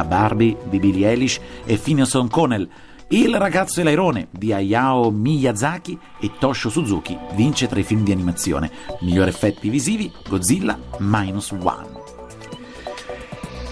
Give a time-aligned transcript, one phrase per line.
[0.00, 2.68] da Barbie di Billie Eilish e Phineas O'Connell.
[3.08, 8.12] Il ragazzo e l'airone di Hayao Miyazaki e Toshio Suzuki vince tra i film di
[8.12, 8.70] animazione.
[9.00, 11.98] Migliori effetti visivi Godzilla Minus One.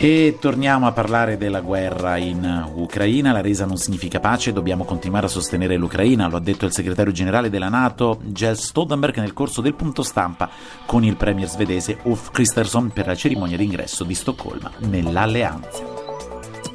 [0.00, 3.32] E torniamo a parlare della guerra in Ucraina.
[3.32, 7.10] La resa non significa pace, dobbiamo continuare a sostenere l'Ucraina, lo ha detto il segretario
[7.10, 10.50] generale della Nato, Jens Stoltenberg, nel corso del punto stampa
[10.86, 16.07] con il premier svedese Ulf Kristersson per la cerimonia d'ingresso di Stoccolma nell'alleanza.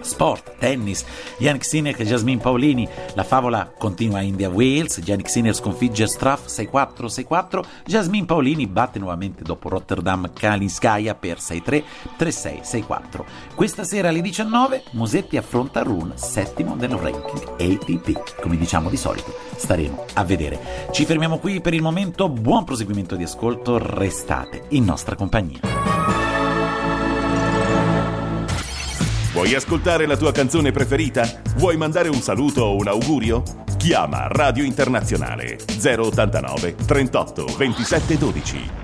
[0.04, 1.06] Sport, tennis,
[1.38, 2.88] Yannick Sinner e Jasmine Paolini.
[3.16, 5.02] La favola continua a India-Wales.
[5.04, 7.64] Yannick Sinner sconfigge Straff 6-4, 6-4.
[7.86, 11.84] Jasmine Paolini batte nuovamente dopo Rotterdam Kalinskaya per 6-3,
[12.18, 13.24] 3-6, 6-4.
[13.56, 18.42] Questa sera alle 19 Musetti affronta Rune, settimo nel ranking ATP.
[18.42, 20.88] Come diciamo di solito, staremo a vedere.
[20.92, 22.30] Ci fermiamo qui per il momento.
[22.30, 23.78] Buon proseguimento di ascolto.
[23.78, 26.23] Restate in nostra compagnia.
[29.34, 31.28] Vuoi ascoltare la tua canzone preferita?
[31.56, 33.42] Vuoi mandare un saluto o un augurio?
[33.78, 38.82] Chiama Radio Internazionale 089 38 27 12.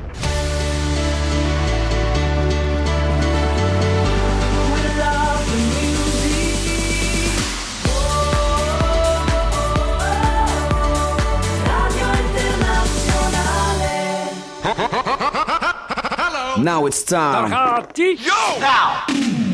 [16.57, 17.51] Now it's time.
[17.95, 18.59] Yo!
[18.59, 19.48] Now!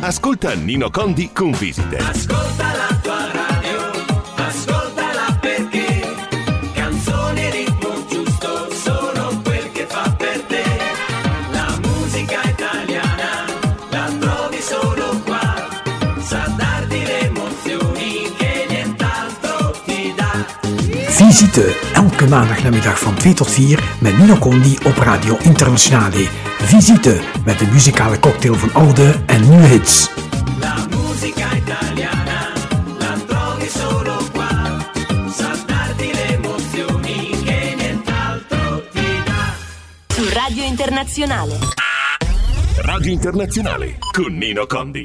[0.00, 1.96] Ascolta Nino Condi con visite.
[1.96, 3.37] Ascolta la tua radio,
[21.28, 26.28] Visite elke maandagnamiddag van 2 tot 4 met Nino Condi op Radio Internationale.
[26.58, 30.10] Visite met de muzikale cocktail van oude en nieuwe hits.
[30.60, 32.52] La musica italiana
[32.98, 34.78] la trovi solo qua.
[35.36, 39.54] Sa darti le emozioni che nient'altro ti dà.
[40.14, 41.58] Su Radio Internazionale.
[42.76, 45.04] Radio Internazionale con Nino Condi.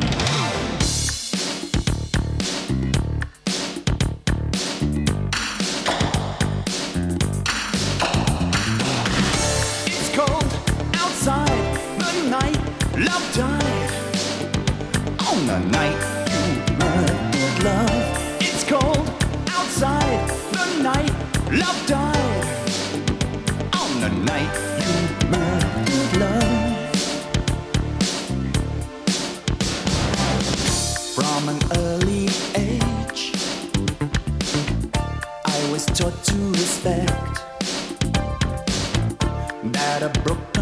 [40.23, 40.53] Broke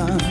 [0.00, 0.29] 시간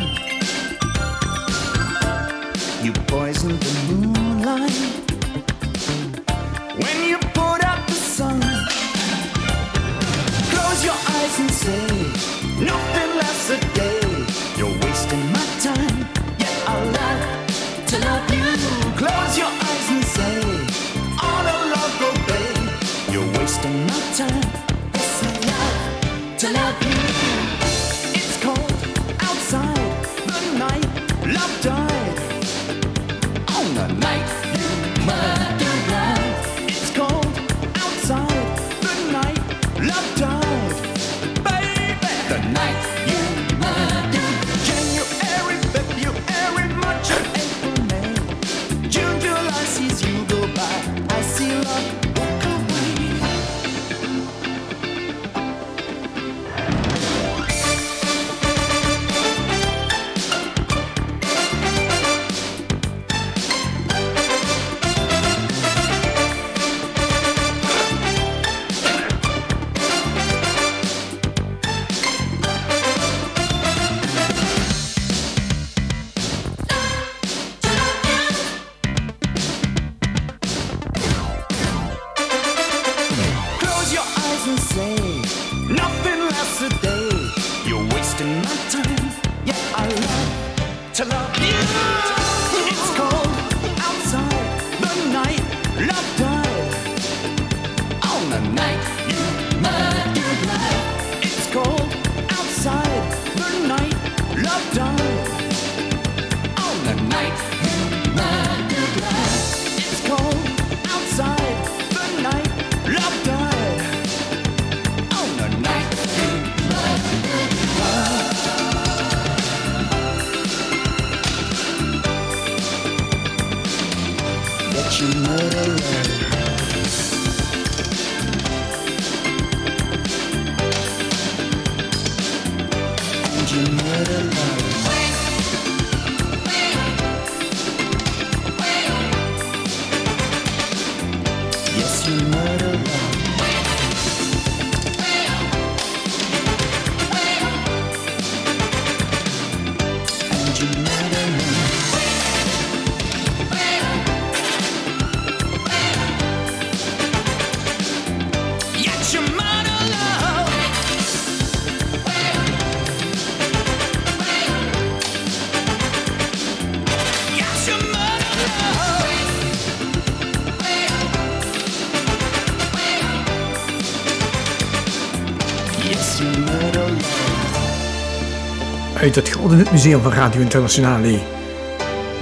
[179.40, 181.20] speelde in het museum van Radio Internationale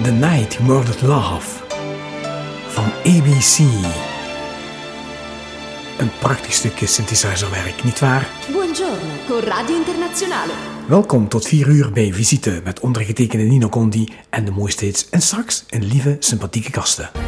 [0.04, 1.64] The Night Murdered Love
[2.68, 3.58] van ABC.
[5.98, 8.28] Een prachtig stukje synthesizerwerk, nietwaar?
[8.52, 10.52] Buongiorno, con Radio Internationale.
[10.88, 15.64] Welkom tot 4 uur bij Visite met ondergetekende Nino Condi en de mooiste en straks
[15.70, 17.27] een lieve, sympathieke gasten.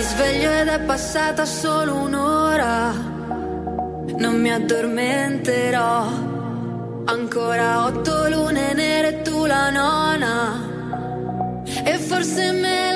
[0.00, 2.90] Mi sveglio ed è passata solo un'ora,
[4.16, 6.06] non mi addormenterò.
[7.04, 12.89] Ancora otto lune nere e tu la nona, e forse me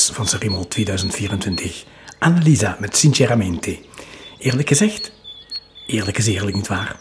[0.00, 1.84] van Sanremo 2024.
[2.18, 3.78] Annalisa met Sinceramente.
[4.38, 5.12] Eerlijk gezegd,
[5.86, 6.96] eerlijk is eerlijk niet waar.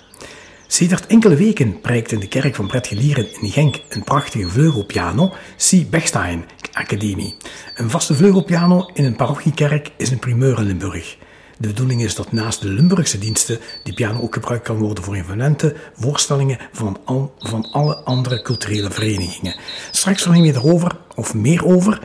[0.67, 5.33] Sedert enkele weken prijkt in de kerk van Brett Gelieren in Genk een prachtige vleugelpiano,
[5.69, 5.89] C.
[5.89, 7.35] Bechstein Academie.
[7.75, 11.17] Een vaste vleugelpiano in een parochiekerk is een primeur in Limburg.
[11.57, 15.15] De bedoeling is dat naast de Limburgse diensten die piano ook gebruikt kan worden voor
[15.15, 19.55] evenementen, voorstellingen van, al, van alle andere culturele verenigingen.
[19.91, 21.99] Straks verneem je erover, of meer over,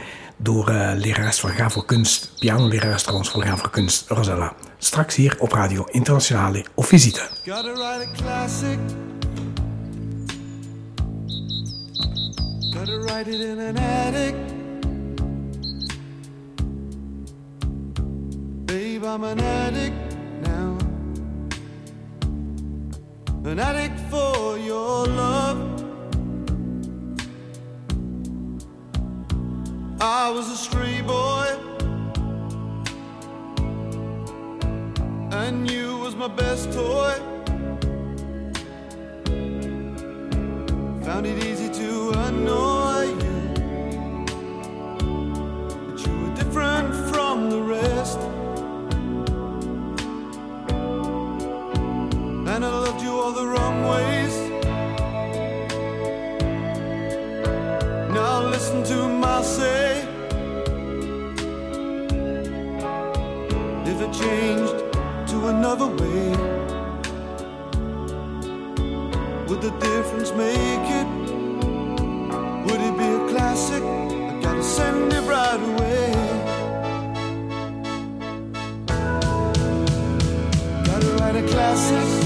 [0.46, 4.54] door uh, lerares van Ga voor Kunst, pianolerares trouwens van Ga voor Kunst, Rosella.
[4.78, 7.28] Straks hier op Radio Internationale of visite.
[7.44, 8.78] Gotta write a classic.
[12.74, 14.34] Gotta write it in an attic.
[18.64, 20.76] Babe, I'm an addict now.
[23.44, 25.85] An addict for your love.
[30.06, 31.46] I was a stray boy.
[35.32, 37.14] And you was my best toy.
[41.06, 44.24] Found it easy to annoy you.
[45.88, 48.20] But you were different from the rest.
[52.54, 54.45] And I loved you all the wrong ways.
[58.56, 60.00] Listen to my say.
[63.90, 64.78] If it changed
[65.30, 66.24] to another way,
[69.46, 71.08] would the difference make it?
[72.66, 73.82] Would it be a classic?
[73.82, 76.06] I gotta send it right away.
[80.86, 82.25] Gotta write a classic.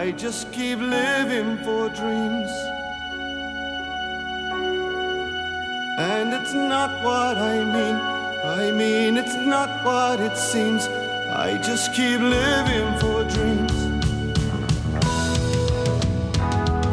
[0.00, 2.50] I just keep living for dreams.
[5.98, 7.96] And it's not what I mean.
[8.60, 10.86] I mean, it's not what it seems.
[11.46, 13.76] I just keep living for dreams.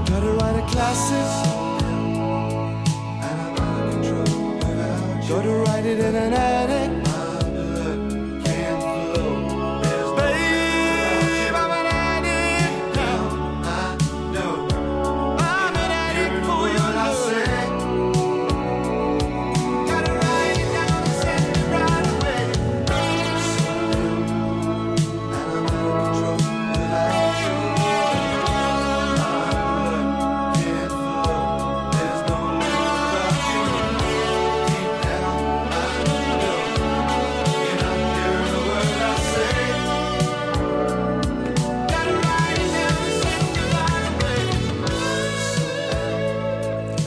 [0.09, 1.27] Gotta write a classic.
[5.29, 6.96] Gotta write it in an attic.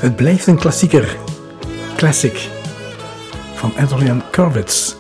[0.01, 1.17] Het blijft een klassieker.
[1.97, 2.49] Classic.
[3.55, 4.95] Van Adrian Kurwitz.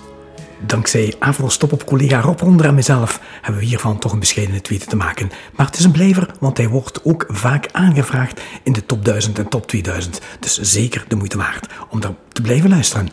[0.66, 4.84] Dankzij Avro-stop op collega Rob Ronder en mezelf hebben we hiervan toch een bescheidene tweede
[4.84, 5.30] te maken.
[5.56, 9.38] Maar het is een blijver, want hij wordt ook vaak aangevraagd in de top 1000
[9.38, 10.20] en top 2000.
[10.40, 13.08] Dus zeker de moeite waard om daar te blijven luisteren.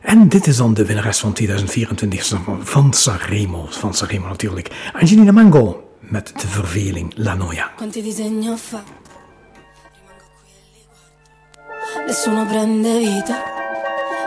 [0.00, 3.66] En dit is dan de winnares van 2024 van Sanremo.
[3.70, 4.90] Van Sanremo natuurlijk.
[4.92, 7.70] Angelina Mango met de verveling La Noia.
[12.08, 13.36] Nessuno prende vita.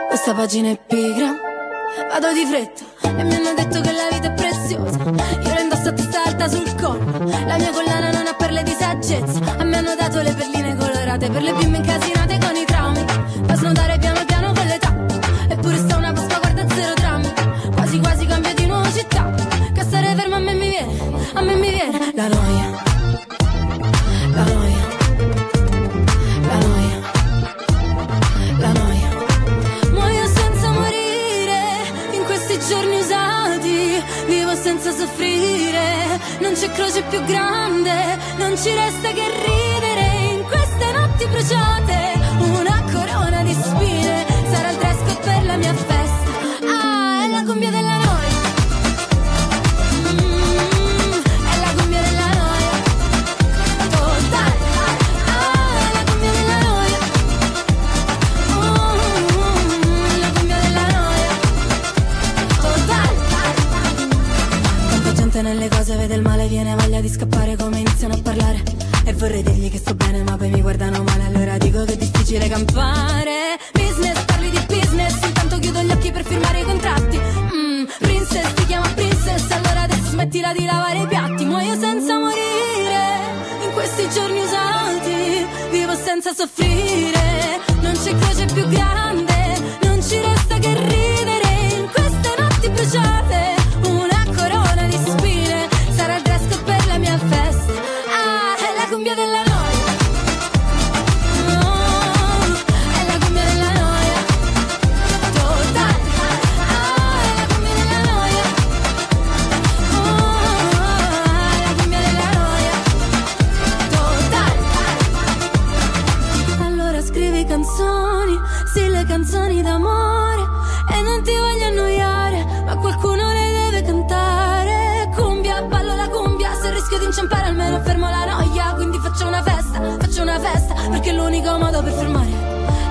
[0.07, 1.33] Questa pagina è pigra.
[2.11, 2.83] Vado di fretta
[3.17, 4.97] e mi hanno detto che la vita è preziosa.
[4.99, 7.27] Io la indosso a testa alta sul collo.
[7.47, 9.55] La mia collana non ha perle di saggezza.
[9.57, 12.20] A me hanno dato le perline colorate per le bimbe incasinate
[36.73, 41.80] croce più grande, non ci resta che ridere in queste notti bruciate,
[66.61, 68.63] viene voglia di scappare come iniziano a parlare.
[69.03, 71.97] E vorrei dirgli che sto bene, ma poi mi guardano male, allora dico che è
[71.97, 73.57] difficile campare.
[73.73, 77.17] Business, parli di business, intanto chiudo gli occhi per firmare i contratti.
[77.17, 81.45] Mm, princess, ti chiama princess, allora adesso smettila di lavare i piatti.
[81.45, 83.03] Muoio senza morire,
[83.63, 87.59] in questi giorni usati, vivo senza soffrire.
[87.81, 89.10] Non c'è croce più grande,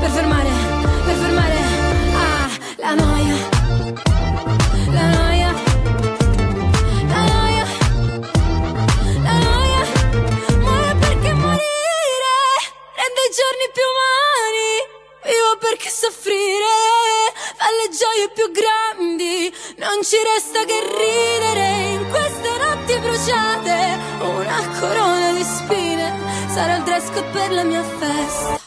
[0.01, 0.51] per fermare,
[1.05, 1.59] per fermare
[2.15, 3.35] Ah, la noia
[4.97, 5.51] La noia
[7.13, 7.65] La noia
[9.27, 9.83] La noia
[10.65, 12.35] Muore perché morire
[13.01, 14.73] rende i giorni più umani.
[15.25, 16.75] Vivo perché soffrire
[17.57, 19.53] fa le gioie più grandi.
[19.77, 23.99] Non ci resta che ridere in queste notti bruciate.
[24.21, 26.13] Una corona di spine
[26.49, 28.60] sarà il dress per la mia festa.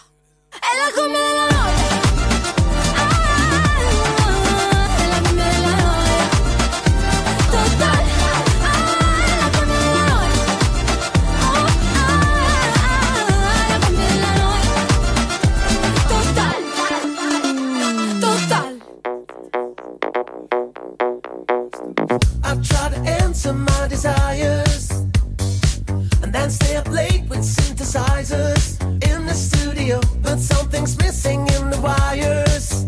[18.21, 18.79] Total.
[22.43, 24.91] I try to answer my Desires
[26.21, 28.62] and then stay up late with synthesizers
[30.33, 32.87] but something's missing in the wires.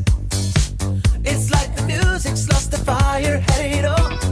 [1.24, 3.38] It's like the music's lost the fire,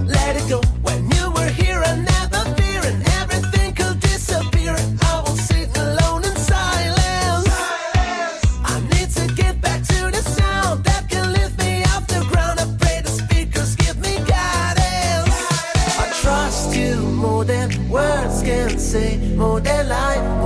[0.07, 0.59] let it go.
[0.81, 2.41] When you were here, I never
[2.89, 4.73] and everything could disappear.
[5.11, 7.49] I will sit alone in silence.
[8.73, 12.59] I need to get back to the sound that can lift me off the ground.
[12.61, 15.37] I pray the speakers give me guidance.
[16.01, 20.42] I trust you more than words can say, more than life,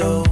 [0.00, 0.29] though.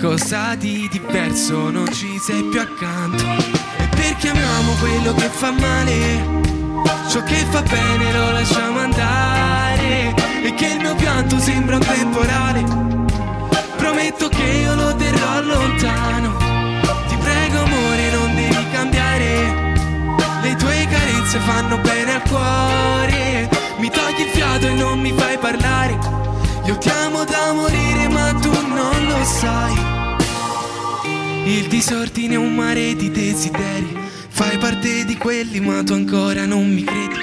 [0.00, 3.22] Qualcosa di diverso non ci sei più accanto.
[3.76, 6.40] E perché amiamo quello che fa male?
[7.10, 10.14] Ciò che fa bene lo lasciamo andare.
[10.42, 12.64] E che il mio pianto sembra un temporale.
[13.76, 16.34] Prometto che io lo terrò lontano.
[17.06, 19.74] Ti prego amore non devi cambiare.
[20.40, 23.50] Le tue carezze fanno bene al cuore.
[23.76, 25.98] Mi togli il fiato e non mi fai parlare.
[26.64, 27.99] Io ti amo da morire
[29.24, 30.00] sai
[31.50, 33.98] il disordine è un mare di desideri.
[34.28, 37.18] Fai parte di quelli, ma tu ancora non mi credi.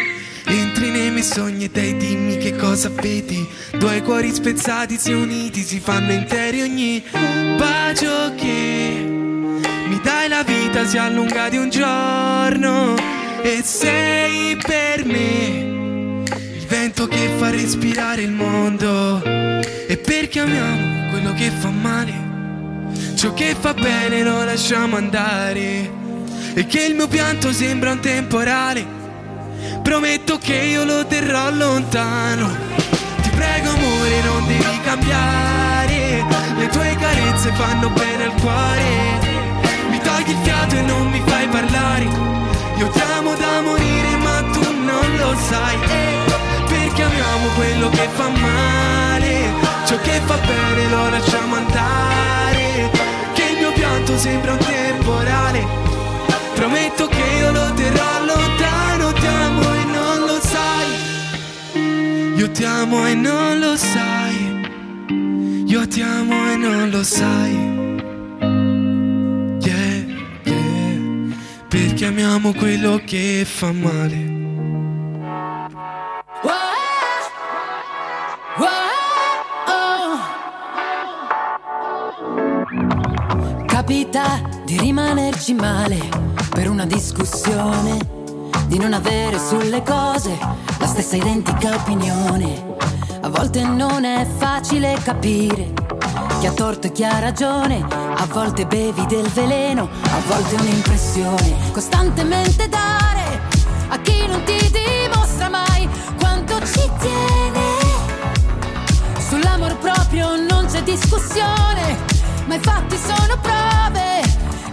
[0.46, 3.48] Entri nei miei sogni e dai dimmi che cosa vedi.
[3.78, 7.02] Due cuori spezzati si uniti, si fanno interi ogni
[7.58, 9.06] bacio che
[9.88, 12.96] mi dai la vita si allunga di un giorno.
[13.44, 15.87] E sei per me
[16.98, 19.22] vento che fa respirare il mondo.
[19.24, 22.26] E perché amiamo quello che fa male.
[23.16, 25.92] Ciò che fa bene lo lasciamo andare.
[26.56, 28.84] E che il mio pianto sembra un temporale.
[29.84, 32.50] Prometto che io lo terrò lontano.
[33.22, 36.26] Ti prego amore non devi cambiare.
[36.58, 38.86] Le tue carezze fanno bene al cuore.
[39.92, 42.06] Mi togli il fiato e non mi fai parlare.
[42.78, 46.27] Io ti amo da morire ma tu non lo sai
[47.18, 49.54] amiamo quello che fa male.
[49.86, 52.92] Ciò che fa bene lo lasciamo andare.
[53.34, 55.66] Che il mio pianto sembra un temporale.
[56.54, 59.14] Prometto che io lo terrò lontano.
[59.14, 60.90] Ti amo e non lo sai.
[62.36, 65.66] Io ti amo e non lo sai.
[65.66, 67.76] Io ti amo e non lo sai.
[71.68, 74.28] Perché amiamo quello che fa male
[83.88, 85.97] Capita di rimanerci male
[86.50, 87.97] per una discussione,
[88.65, 90.38] di non avere sulle cose
[90.78, 92.76] la stessa identica opinione.
[93.21, 95.71] A volte non è facile capire
[96.38, 101.71] chi ha torto e chi ha ragione, a volte bevi del veleno, a volte un'impressione.
[101.71, 103.39] Costantemente dare
[103.88, 105.88] a chi non ti dimostra mai
[106.19, 107.62] quanto ci tiene.
[109.30, 112.15] Sull'amor proprio non c'è discussione,
[112.48, 114.22] ma i fatti sono prove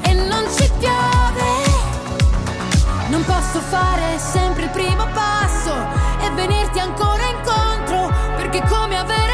[0.02, 1.72] e non ci piove.
[3.08, 5.74] Non posso fare sempre il primo passo
[6.20, 9.33] e venirti ancora incontro, perché come avere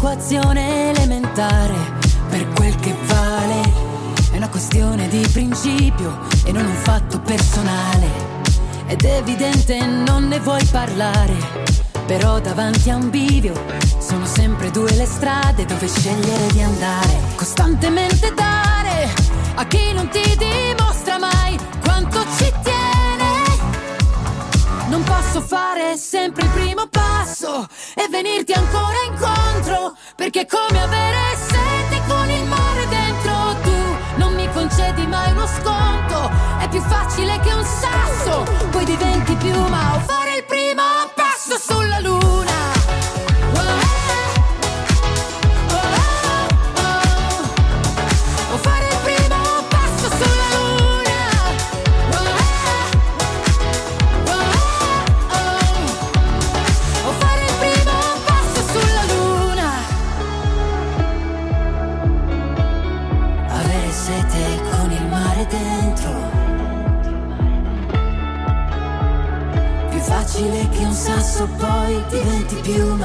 [0.00, 1.74] quasi un'equazione elementare
[2.30, 3.60] per quel che vale.
[4.32, 8.08] È una questione di principio e non un fatto personale.
[8.86, 11.34] Ed è evidente non ne vuoi parlare.
[12.06, 13.52] Però davanti a un bivio
[13.98, 17.18] sono sempre due le strade dove scegliere di andare.
[17.36, 19.08] Costantemente dare
[19.54, 23.28] a chi non ti dimostra mai quanto ci tiene.
[24.88, 27.09] Non posso fare sempre il primo passo
[27.46, 33.96] e venirti ancora incontro, perché è come avere sete con il mare dentro tu.
[34.16, 39.96] Non mi concedi mai uno sconto, è più facile che un sasso, poi diventi piuma
[39.96, 40.82] o fare il primo
[41.14, 42.39] passo sulla luna.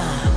[0.05, 0.34] love.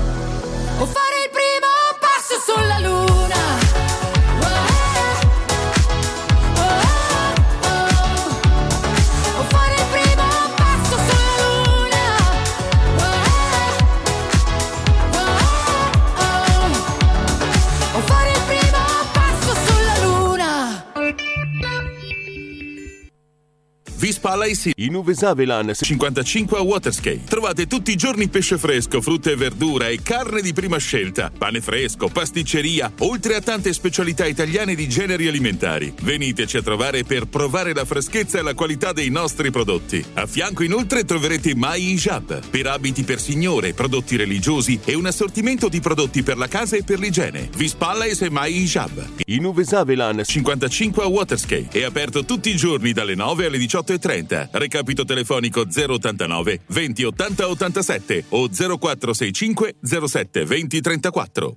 [24.48, 27.24] Alaisi in Uvesavelan 55 a Waterskate.
[27.24, 31.60] Trovate tutti i giorni pesce fresco, frutta e verdura e carne di prima scelta, pane
[31.60, 35.92] fresco, pasticceria, oltre a tante specialità italiane di generi alimentari.
[36.00, 40.02] Veniteci a trovare per provare la freschezza e la qualità dei nostri prodotti.
[40.14, 45.68] A fianco inoltre troverete Mai Hijab per abiti per signore, prodotti religiosi e un assortimento
[45.68, 47.50] di prodotti per la casa e per l'igiene.
[47.54, 51.78] Vispa Alaisi e Mai Hijab in Uvesavelan 55 a Waterskate.
[51.78, 54.37] È aperto tutti i giorni dalle 9 alle 18.30.
[54.50, 61.56] Recapito telefonico 089 20 80 87 o 0465 07 20 34.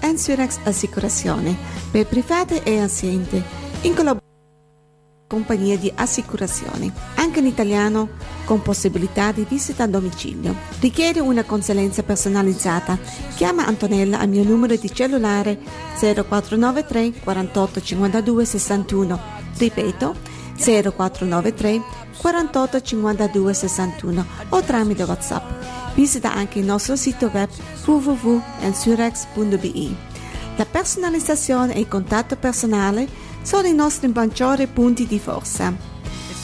[0.00, 1.56] Ensurex Assicurazione.
[1.90, 3.42] Per private e aziende.
[3.82, 4.27] In collaborazione
[5.28, 8.08] compagnie di assicurazione, anche in italiano
[8.46, 10.56] con possibilità di visita a domicilio.
[10.80, 12.98] Richiede una consulenza personalizzata?
[13.36, 15.58] Chiama Antonella al mio numero di cellulare
[15.98, 19.20] 0493 48 52 61.
[19.58, 20.16] Ripeto
[20.56, 21.82] 0493
[22.16, 25.44] 48 52 61 o tramite WhatsApp.
[25.94, 27.50] Visita anche il nostro sito web
[27.84, 30.06] www.ensurex.be.
[30.56, 35.72] La personalizzazione e il contatto personale sono i nostri maggiori punti di forza.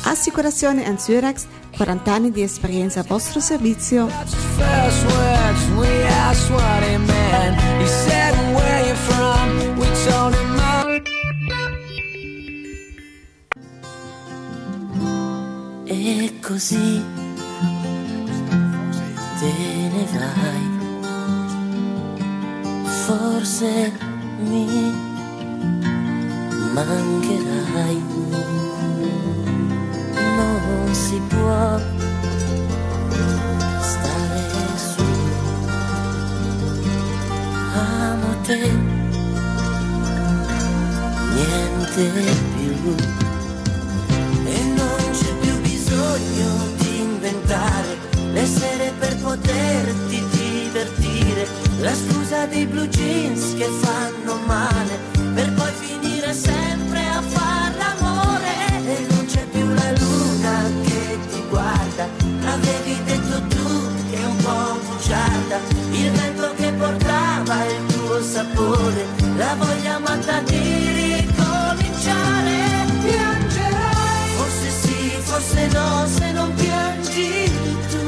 [0.05, 4.09] Assicurazione Anzurex, 40 anni di esperienza a vostro servizio.
[15.87, 17.05] E così
[19.39, 19.53] te
[19.93, 20.65] ne vai,
[23.07, 23.93] forse
[24.41, 25.14] mi
[26.75, 28.03] mancherai.
[30.37, 31.79] Non si può
[33.81, 34.43] stare
[34.77, 35.05] su.
[37.75, 38.73] Amo te,
[41.35, 42.05] niente
[42.57, 42.95] più.
[44.47, 47.97] E non c'è più bisogno di inventare
[48.33, 51.47] le sere per poterti divertire.
[51.79, 54.99] La scusa dei blue jeans che fanno male
[55.35, 55.73] per poi
[56.35, 58.53] sempre a far l'amore.
[58.87, 62.09] E non c'è più la luna che ti guarda.
[62.43, 63.67] L'avevi detto tu
[64.11, 65.59] che un po' bugiarda.
[65.93, 69.07] Il vento che portava il tuo sapore.
[69.37, 70.59] La voglia matta di
[71.03, 72.57] ricominciare.
[73.05, 74.29] Piangerai.
[74.37, 77.51] Forse sì, forse no, se non piangi
[77.91, 78.03] tu.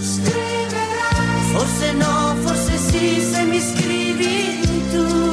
[0.00, 1.52] Scriverai.
[1.52, 4.60] Forse no, forse sì, se mi scrivi
[4.92, 5.29] tu.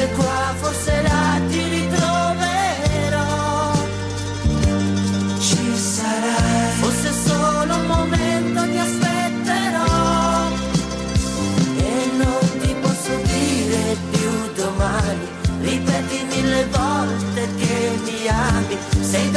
[0.00, 3.28] se qua, forse la ti ritroverò.
[5.38, 10.48] Ci sarai, forse solo un momento ti aspetterò.
[11.76, 14.30] E non ti posso dire più
[14.62, 15.26] domani,
[15.60, 19.30] ripeti mille volte che mi ami, sei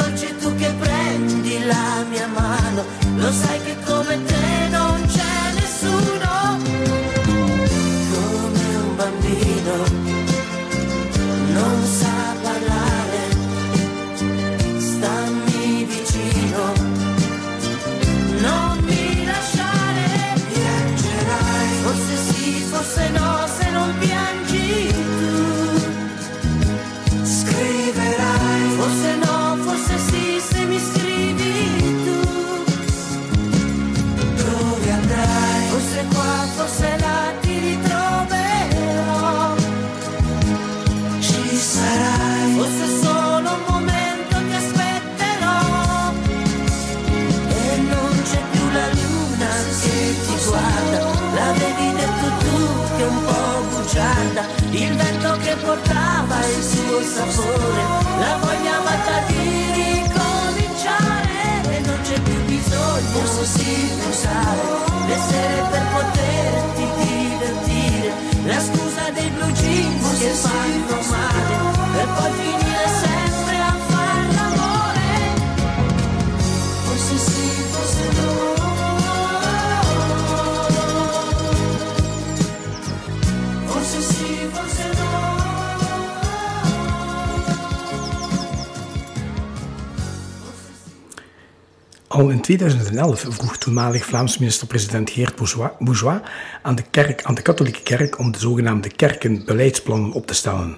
[92.43, 95.35] 2011 vroeg toenmalig Vlaams minister-president Geert
[95.79, 96.19] Bourgeois,
[96.61, 100.77] aan, de kerk, aan de katholieke kerk om de zogenaamde kerkenbeleidsplannen op te stellen.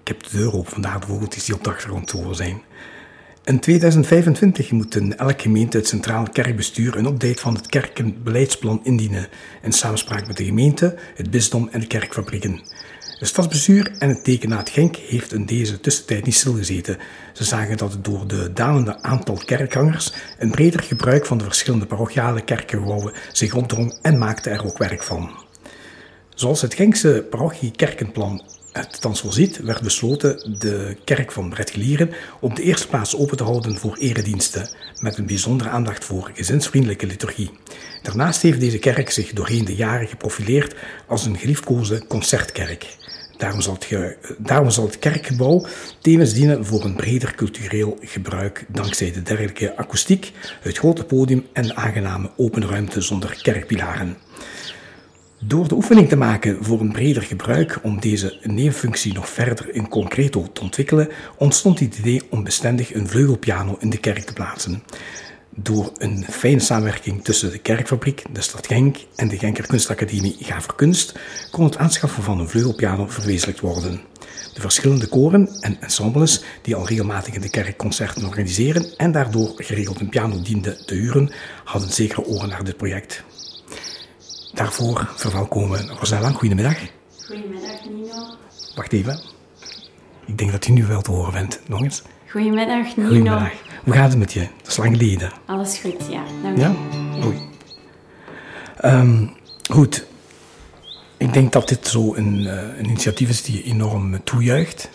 [0.00, 2.62] Ik heb de deur open, vandaar de vogeltjes die op de achtergrond te horen zijn.
[3.44, 9.28] In 2025 moet in elke gemeente het Centraal Kerkbestuur een update van het kerkenbeleidsplan indienen,
[9.62, 12.60] in samenspraak met de gemeente, het bisdom en de kerkfabrieken.
[13.18, 16.98] Het stadsbestuur en het dekenaat Genk heeft in deze tussentijd niet stilgezeten.
[17.32, 22.40] Ze zagen dat door de dalende aantal kerkgangers een breder gebruik van de verschillende parochiale
[22.40, 25.30] kerkgebouwen zich opdrong en maakten er ook werk van.
[26.34, 32.62] Zoals het Genkse parochie-kerkenplan het thans voorziet, werd besloten de kerk van Bredgelieren op de
[32.62, 37.50] eerste plaats open te houden voor erediensten, met een bijzondere aandacht voor gezinsvriendelijke liturgie.
[38.02, 40.74] Daarnaast heeft deze kerk zich doorheen de jaren geprofileerd
[41.06, 42.96] als een geliefkoosde concertkerk.
[43.38, 45.66] Daarom zal, het het kerkgebouw
[46.00, 51.62] tevens dienen voor een breder cultureel gebruik dankzij de dergelijke akoestiek, het grote podium en
[51.62, 54.16] de aangename open ruimte zonder kerkpilaren.
[55.40, 59.88] Door de oefening te maken voor een breder gebruik om deze nevenfunctie nog verder in
[59.88, 64.82] concreto te ontwikkelen, ontstond het idee om bestendig een vleugelpiano in de kerk te plaatsen.
[65.62, 70.74] Door een fijne samenwerking tussen de kerkfabriek, de stad Genk en de Genker Kunstacademie Gaver
[70.74, 71.18] Kunst
[71.50, 74.00] kon het aanschaffen van een vleugelpiano verwezenlijkt worden.
[74.54, 79.52] De verschillende koren en ensembles die al regelmatig in de kerk concerten organiseren en daardoor
[79.56, 81.32] geregeld een piano dienden te huren,
[81.64, 83.24] hadden zekere oren naar dit project.
[84.52, 86.30] Daarvoor verwelkomen Rosella.
[86.30, 86.78] Goedemiddag.
[87.26, 88.36] Goedemiddag Nino.
[88.74, 89.20] Wacht even.
[90.26, 91.60] Ik denk dat je nu wel te horen bent.
[91.66, 92.02] Nog eens.
[92.28, 93.08] Goedemiddag Nino.
[93.08, 93.67] Goedemiddag.
[93.88, 94.40] Hoe gaat het met je?
[94.40, 95.32] Dat is lang geleden.
[95.46, 96.22] Alles goed, ja.
[96.42, 96.70] Dank Ja?
[96.70, 97.24] u.
[97.24, 97.38] Oei.
[98.76, 99.26] Ehm,
[99.70, 100.06] goed.
[101.16, 104.90] Ik denk dat dit zo een, eh, een initiatief is die je enorm toejuicht.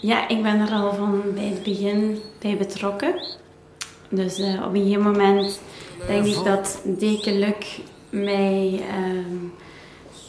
[0.00, 3.14] Ja, ik ben er al van bij het begin bij betrokken.
[4.10, 5.60] Dus eh, op een gegeven moment
[6.06, 7.78] denk ik dat Deke Luc
[8.10, 9.36] mij ehm,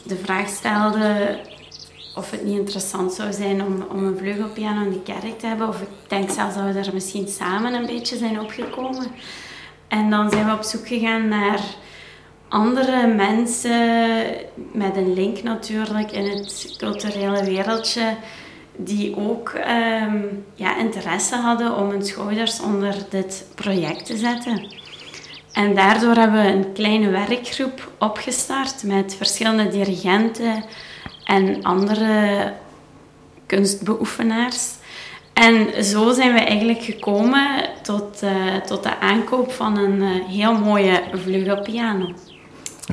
[0.02, 1.38] de vraag stelde
[2.14, 5.68] of het niet interessant zou zijn om, om een vleugelpiano in de kerk te hebben.
[5.68, 9.06] Of ik denk zelfs dat we er misschien samen een beetje zijn opgekomen.
[9.88, 11.60] En dan zijn we op zoek gegaan naar
[12.48, 14.24] andere mensen
[14.72, 18.16] met een link natuurlijk in het culturele wereldje
[18.76, 20.22] die ook ehm,
[20.54, 24.66] ja, interesse hadden om hun schouders onder dit project te zetten.
[25.52, 30.64] En daardoor hebben we een kleine werkgroep opgestart met verschillende dirigenten
[31.24, 32.52] en andere
[33.46, 34.70] kunstbeoefenaars.
[35.32, 40.58] En zo zijn we eigenlijk gekomen tot, eh, tot de aankoop van een eh, heel
[40.58, 42.12] mooie vleugelpiano.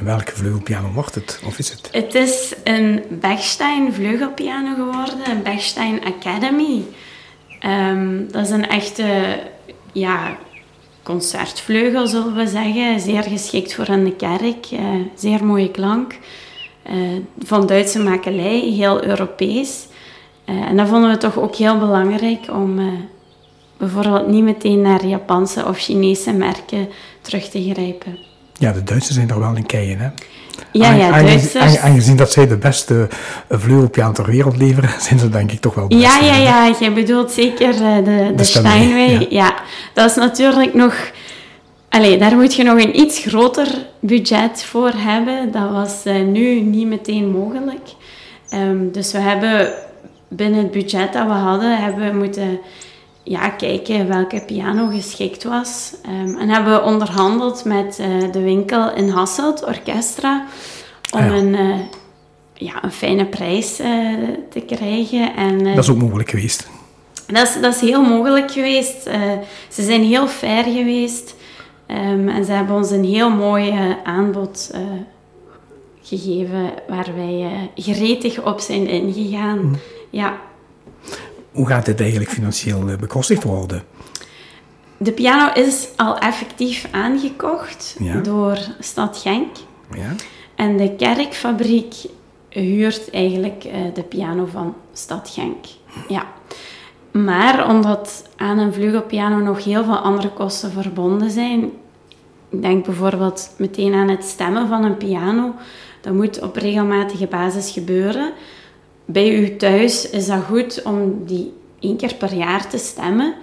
[0.02, 1.42] Welke vleugelpiano wordt het?
[1.46, 1.90] Of is het?
[1.92, 6.84] Het is een Bechstein vleugelpiano geworden, een Bechstein Academy.
[7.60, 9.40] Ehm, dat is een echte
[9.92, 10.38] ja,
[11.04, 13.00] concertvleugel, zullen we zeggen.
[13.00, 16.18] Zeer geschikt voor in de kerk, eh, zeer mooie klank.
[16.90, 16.96] Eh,
[17.44, 19.88] van Duitse makelij, heel Europees.
[20.46, 22.86] Eh, en dat vonden we toch ook heel belangrijk om eh,
[23.78, 26.88] bijvoorbeeld niet meteen naar Japanse of Chinese merken
[27.22, 28.18] terug te grijpen.
[28.58, 30.08] Ja, de Duitsers zijn er wel in keien, hè?
[30.72, 31.56] Ja, ja, Duitsers.
[31.64, 33.08] aange- Aangezien dat zij de beste
[33.50, 36.94] vleugelpiano ter wereld leveren, zijn ze denk ik toch wel de Ja, ja, ja, jij
[36.94, 39.28] bedoelt zeker de, de, De Steinway, Steinway.
[39.30, 39.54] Ja.
[39.94, 40.94] dat is natuurlijk nog...
[41.90, 45.52] Allee, daar moet je nog een iets groter budget voor hebben.
[45.52, 47.90] Dat was eh, nu niet meteen mogelijk.
[48.50, 49.74] Ehm, dus we hebben
[50.28, 52.60] binnen het budget dat we hadden, hebben we moeten
[53.24, 55.94] ja, kijken welke piano geschikt was.
[56.04, 60.46] Ehm, en hebben we onderhandeld met eh, de winkel in Hasselt, Orchestra,
[61.14, 61.34] om Ah ja.
[61.34, 61.80] een, eh,
[62.54, 63.76] ja, een fijne prijs
[64.50, 65.36] te krijgen.
[65.36, 66.68] En, Dat is ook mogelijk geweest.
[67.28, 69.04] dat is, dat is heel mogelijk geweest.
[69.70, 71.38] Ze zijn heel fair geweest.
[71.90, 74.82] Ehm, en ze hebben ons een heel mooi eh, aanbod eh,
[76.02, 79.80] gegeven waar wij eh, gretig op zijn ingegaan.
[80.10, 80.38] Ja.
[81.52, 83.84] Hoe gaat dit eigenlijk financieel bekostigd worden?
[84.98, 88.20] De piano is al effectief aangekocht Ja.
[88.20, 89.56] door Stad Genk.
[89.96, 90.16] Ja?
[90.56, 91.96] En de kerkfabriek
[92.50, 93.62] huurt eigenlijk
[93.94, 95.66] de piano van Stad Genk.
[96.08, 96.28] Ja.
[97.12, 101.72] Maar omdat aan een vleugelpiano nog heel veel andere kosten verbonden zijn,
[102.50, 105.54] ik denk bijvoorbeeld meteen aan het stemmen van een piano.
[106.02, 108.32] Dat moet op regelmatige basis gebeuren.
[109.06, 113.34] Bij u thuis is dat goed om die één keer per jaar te stemmen.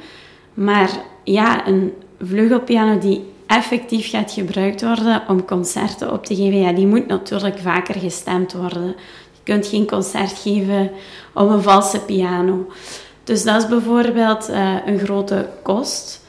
[0.54, 0.90] Maar
[1.24, 6.86] ja, een vleugelpiano die effectief gaat gebruikt worden om concerten op te geven, ja, die
[6.86, 8.86] moet natuurlijk vaker gestemd worden.
[9.32, 10.90] Je kunt geen concert geven
[11.34, 12.66] op een valse piano.
[13.26, 16.24] Dus dat is bijvoorbeeld uh, een grote kost.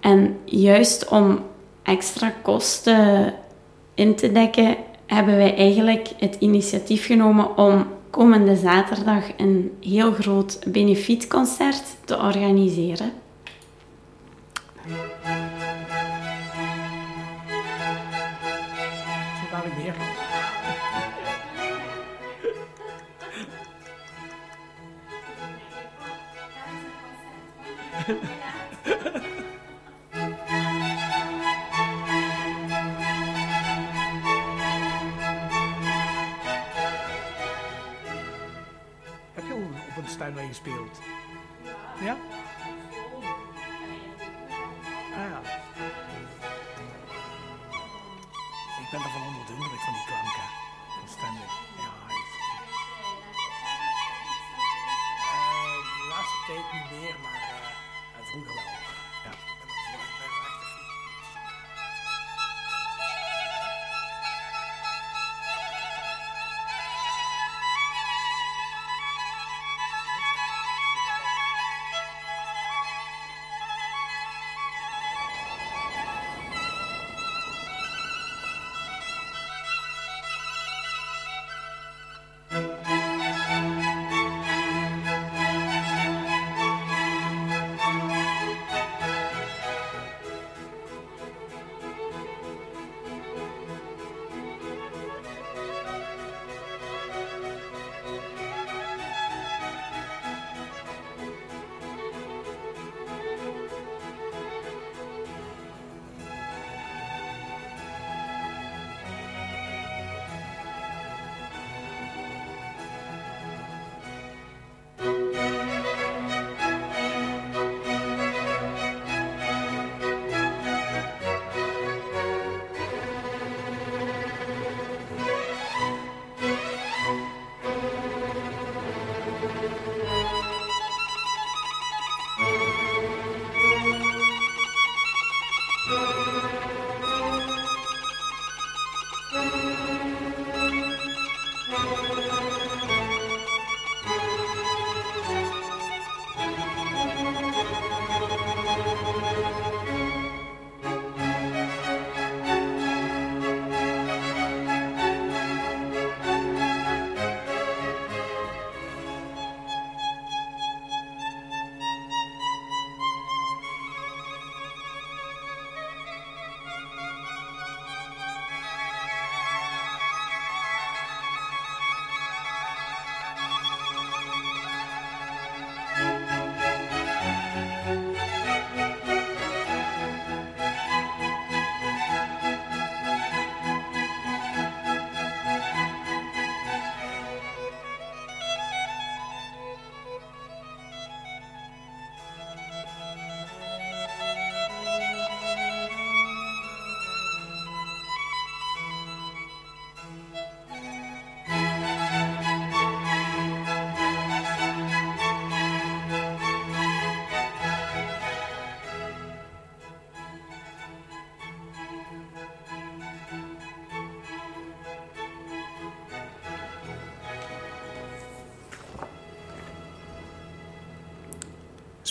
[0.00, 1.40] En juist om
[1.82, 3.34] extra kosten
[3.94, 4.76] in te dekken,
[5.06, 13.12] hebben wij eigenlijk het initiatief genomen om komende zaterdag een heel groot benefietconcert te organiseren.
[28.08, 28.16] Heb
[39.46, 41.00] je al op een Steinway gespeeld?
[42.00, 42.16] Ja?
[45.14, 45.40] Ah ja.
[48.80, 49.22] Ik ben indruk van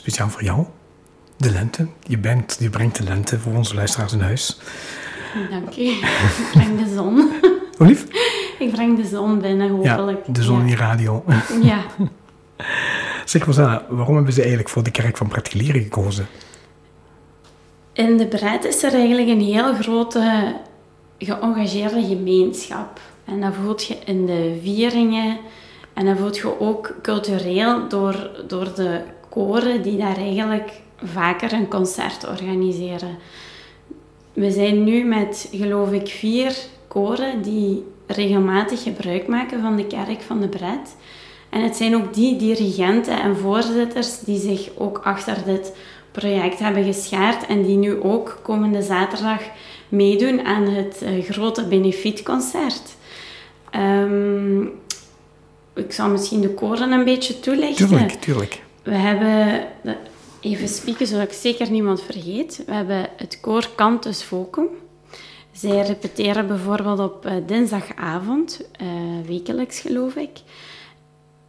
[0.07, 0.65] Speciaal voor jou.
[1.37, 1.87] De lente.
[2.03, 4.59] Je, bent, je brengt de lente voor onze luisteraars in huis.
[5.49, 5.81] Dank u.
[5.81, 7.31] Ik breng de zon.
[7.77, 8.05] Hoe lief?
[8.59, 10.25] Ik breng de zon binnen, hopelijk.
[10.25, 11.23] Ja, de zon in je radio.
[11.61, 11.81] Ja.
[13.25, 16.27] Zeg Rosanna, waarom hebben ze eigenlijk voor de kerk van particulieren gekozen?
[17.93, 20.55] In de Bret is er eigenlijk een heel grote
[21.17, 22.99] geëngageerde gemeenschap.
[23.25, 25.37] En dat voelt je in de vieringen
[25.93, 29.01] en dat voelt je ook cultureel door, door de
[29.37, 30.71] koren die daar eigenlijk
[31.03, 33.17] vaker een concert organiseren.
[34.33, 36.55] We zijn nu met, geloof ik, vier
[36.87, 40.95] koren die regelmatig gebruik maken van de kerk van de Bret.
[41.49, 45.75] En het zijn ook die dirigenten en voorzitters die zich ook achter dit
[46.11, 49.41] project hebben geschaard en die nu ook komende zaterdag
[49.89, 52.95] meedoen aan het eh, grote benefietconcert.
[53.69, 54.61] Ehm,
[55.75, 57.87] ik zal misschien de koren een beetje toelichten.
[57.87, 58.65] Tuurlijk, tuurlijk.
[58.87, 59.67] We hebben,
[60.41, 64.67] even spieken zodat ik zeker niemand vergeet, we hebben het koor Cantus Vocum.
[65.51, 68.87] Zij repeteren bijvoorbeeld op eh, dinsdagavond, eh,
[69.25, 70.39] wekelijks geloof ik.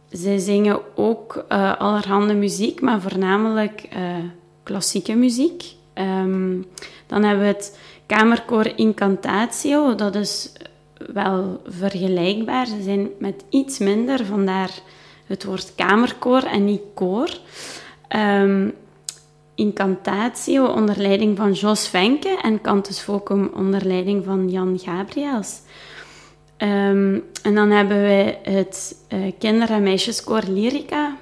[0.09, 3.89] Zij zingen ook eh, allerhande muziek, maar voornamelijk
[4.63, 5.63] klassieke muziek.
[5.93, 6.61] Ehm,
[7.07, 10.51] dan hebben we het kamerkoor Incantatio, dat is
[11.13, 12.67] wel vergelijkbaar.
[12.67, 14.81] Ze zijn met iets minder, vandaar
[15.29, 17.29] het woord kamerkoor en niet koor.
[18.07, 18.69] Ehm,
[19.55, 25.61] Incantatio onder leiding van Jos Venke en Cantus Vocum onder leiding van Jan Gabriels.
[26.57, 31.17] Ehm, en dan hebben we het eh, kinder- en meisjeskoor Lyrica.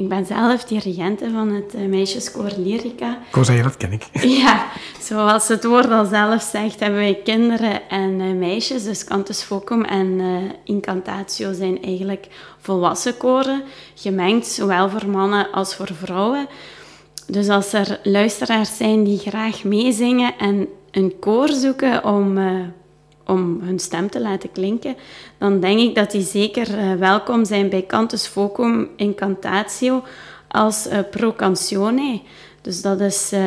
[0.00, 3.18] Ik ben zelf dirigente van het eh, meisjeskoor Lyrica.
[3.32, 4.08] Zeggen, dat ken ik.
[4.42, 4.66] Ja,
[5.00, 8.84] zoals het woord al zelf zegt, hebben wij kinderen en eh, meisjes.
[8.84, 10.26] Dus Cantus Vocum en eh,
[10.64, 12.26] Incantatio zijn eigenlijk
[12.58, 13.62] volwassen koren,
[13.94, 16.46] gemengd, zowel voor mannen als voor vrouwen.
[17.26, 22.38] Dus als er luisteraars zijn die graag meezingen en een koor zoeken om,
[23.30, 24.96] om hun stem te laten klinken,
[25.38, 30.02] dan denk ik dat die zeker eh, welkom zijn bij Cantus Vocum Incantatio
[30.48, 31.34] als eh, Pro.
[32.62, 33.42] Dus dat is eh,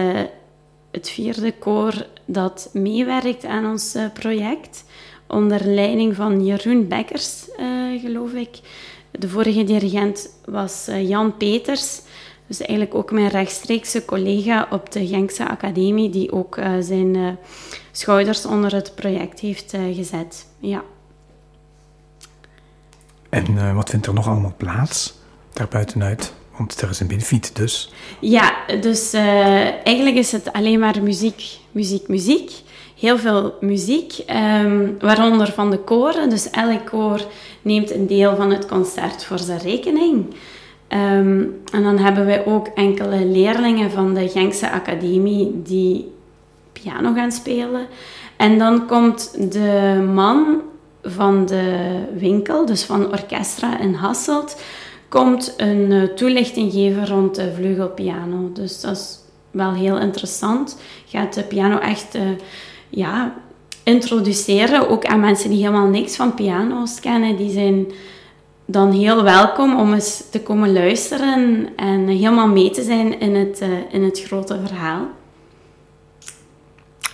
[0.91, 4.84] het vierde koor dat meewerkt aan ons project,
[5.27, 7.45] onder leiding van Jeroen Bekkers,
[8.01, 8.59] geloof ik.
[9.11, 12.01] De vorige dirigent was Jan Peters,
[12.48, 17.28] dus eigenlijk ook mijn rechtstreekse collega op de Genkse Academie, die ook eh, zijn eh,
[17.91, 20.46] schouders onder het project heeft eh, gezet.
[20.60, 20.84] Ja.
[23.30, 25.14] En wat vindt er nog allemaal plaats
[25.54, 26.34] daarbuitenuit?
[26.58, 27.94] Want er is een benefiet, dus.
[28.20, 29.14] Ja, dus
[29.84, 32.52] eigenlijk is het alleen maar muziek, muziek, muziek.
[33.00, 36.30] Heel veel muziek, ehm, waaronder van de koren.
[36.30, 37.26] Dus elk koor
[37.62, 40.26] neemt een deel van het concert voor zijn rekening.
[40.94, 46.12] Ehm, en dan hebben wij ook enkele leerlingen van de Genkse Academie die
[46.72, 47.88] piano gaan spelen.
[48.38, 50.62] En dan komt de man
[51.04, 54.62] van de winkel, dus van Orchestra in Hasselt,
[55.10, 58.52] komt een eh, toelichting geven rond de vleugelpiano.
[58.54, 59.20] Dus dat is
[59.52, 60.78] wel heel interessant.
[61.06, 62.22] Gaat de piano echt eh,
[62.89, 63.34] ja,
[63.84, 67.36] introduceren, ook aan mensen die helemaal niks van piano's kennen.
[67.36, 67.86] Die zijn
[68.66, 73.59] dan heel welkom om eens te komen luisteren en helemaal mee te zijn in het,
[73.59, 75.07] eh, in het grote verhaal.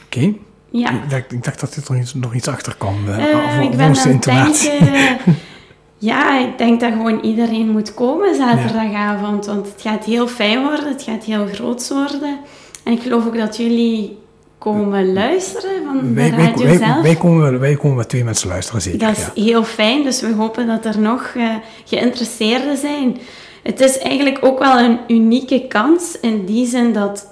[0.06, 0.34] Oké.
[0.70, 0.90] Ja.
[0.90, 2.96] Ik, dacht, ik dacht dat dit nog iets, nog iets achter kwam.
[3.06, 5.18] voor ik ben aan denken...
[5.98, 9.46] ja, ik denk dat gewoon iedereen moet komen zaterdagavond.
[9.46, 12.40] Want het gaat heel fijn worden, het gaat heel groots worden.
[12.84, 14.18] En ik geloof ook dat jullie
[14.60, 17.02] komen luisteren van wij, de radio wij, zelf.
[17.02, 19.00] wij komen, wij komen met twee mensen luisteren, zeker.
[19.00, 19.44] Dat is ja.
[19.44, 21.56] heel fijn, dus we hopen dat er nog eh,
[21.86, 23.18] geïnteresseerden zijn.
[23.64, 27.28] Het is eigenlijk ook wel een unieke kans in die zin dat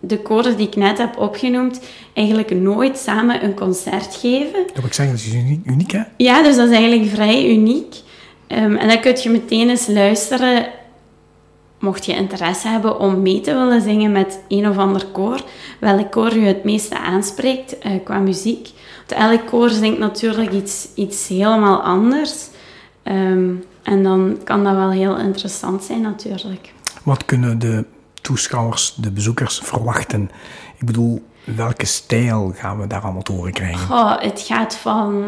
[0.00, 1.80] de koren die ik net heb opgenoemd
[2.14, 4.62] eigenlijk nooit samen een concert geven.
[4.66, 6.02] Dat wil ik zeggen, dat is uniek, uniek hè?
[6.16, 7.94] Ja, dus dat is eigenlijk vrij uniek.
[8.46, 10.66] Ehm, en dan kun je meteen eens luisteren,
[11.82, 15.40] mocht je interesse hebben om mee te willen zingen met een of ander koor,
[15.80, 18.70] welk koor je het meeste aanspreekt eh, qua muziek.
[19.08, 22.48] Want elk koor zingt natuurlijk iets, iets helemaal anders.
[23.02, 23.50] Ehm,
[23.82, 26.72] en dan kan dat wel heel interessant zijn natuurlijk.
[27.02, 27.84] Wat kunnen de
[28.20, 30.30] toeschouwers, de bezoekers verwachten?
[30.78, 33.86] Ik bedoel, welke stijl gaan we daar allemaal te horen krijgen?
[33.86, 35.24] Goh, het gaat van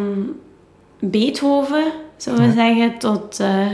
[1.00, 3.66] Beethoven, zullen we zeggen, tot, eh,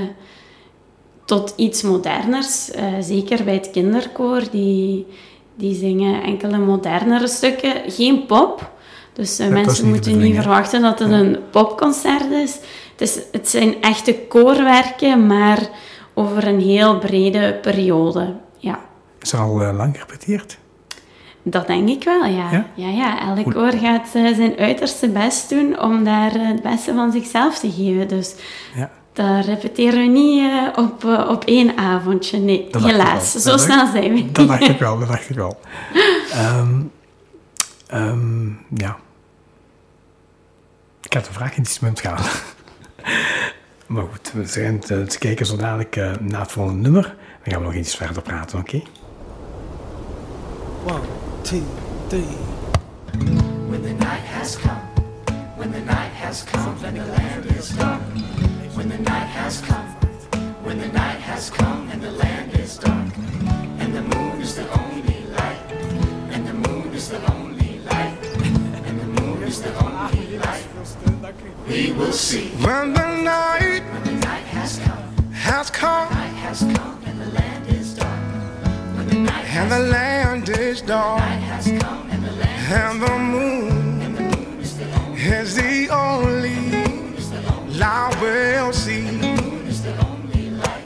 [1.30, 2.70] tot iets moderners.
[2.70, 5.06] Eh, zeker bij het kinderkoor, die,
[5.54, 7.72] die zingen enkele modernere stukken.
[7.86, 8.70] Geen pop.
[9.12, 12.58] Dus eh, mensen moeten niet verwachten dat het een popconcert is.
[12.96, 13.18] Het, is.
[13.32, 15.68] het zijn echte koorwerken, maar
[16.14, 18.34] over een heel brede periode.
[18.58, 18.80] Ja.
[19.20, 20.58] Is er al eh, lang gerepeteerd?
[21.42, 22.50] Dat denk ik wel, ja.
[22.52, 22.66] Ja?
[22.74, 27.58] Ja, ja, elk koor gaat zijn uiterste best doen om daar het beste van zichzelf
[27.58, 28.08] te geven.
[28.08, 28.34] Dus
[28.74, 28.90] Ja.
[29.12, 32.38] Dat repeteren we niet eh, op, eh, op één avondje.
[32.38, 33.32] Nee, Dat helaas.
[33.32, 34.32] Zo Dat snel dacht- zijn we.
[34.32, 35.60] Dat dacht ik wel, dat dacht ik wel.
[36.32, 36.80] Ehm,
[37.86, 38.96] ehm, ja.
[41.02, 42.18] Ik had een vraag in die moment gaan.
[43.86, 47.02] maar goed, we zijn te, te kijken zo dadelijk eh, naar het volgende nummer.
[47.42, 48.82] Dan gaan we nog iets verder praten, oké?
[50.86, 51.00] One,
[51.42, 51.60] two,
[52.06, 52.24] three.
[53.68, 54.80] When the night has come,
[55.56, 58.00] when the night has come, and the land is dark.
[59.00, 59.86] Night has come,
[60.62, 63.08] When the night has come and the land is dark,
[63.78, 65.72] and the moon is the only light,
[66.30, 68.18] and the moon is the only light,
[68.86, 70.66] and the moon is the only light,
[71.66, 72.50] we will see.
[72.64, 77.30] When the night, when the night has come, has come, night has come, and the
[77.38, 78.20] land is dark.
[78.96, 83.02] When the night and the land is dark, night has come, and the land and
[83.02, 84.76] the moon, and the moon is
[85.56, 86.59] the only,
[87.80, 89.00] the light we'll see.
[89.10, 90.84] moon is the only light,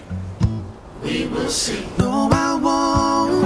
[1.03, 1.85] we will see.
[1.99, 3.44] No, I won't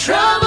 [0.00, 0.39] trouble,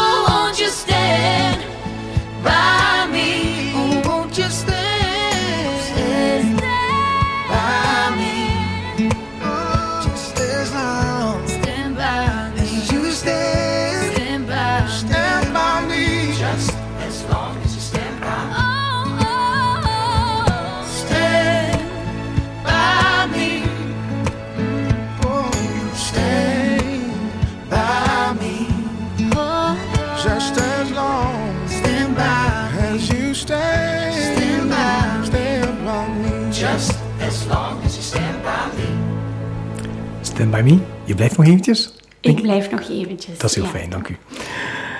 [40.61, 40.77] Me.
[41.03, 41.93] Je blijft nog eventjes?
[42.19, 43.37] Ik blijf nog eventjes.
[43.37, 43.69] Dat is heel ja.
[43.69, 44.17] fijn, dank u.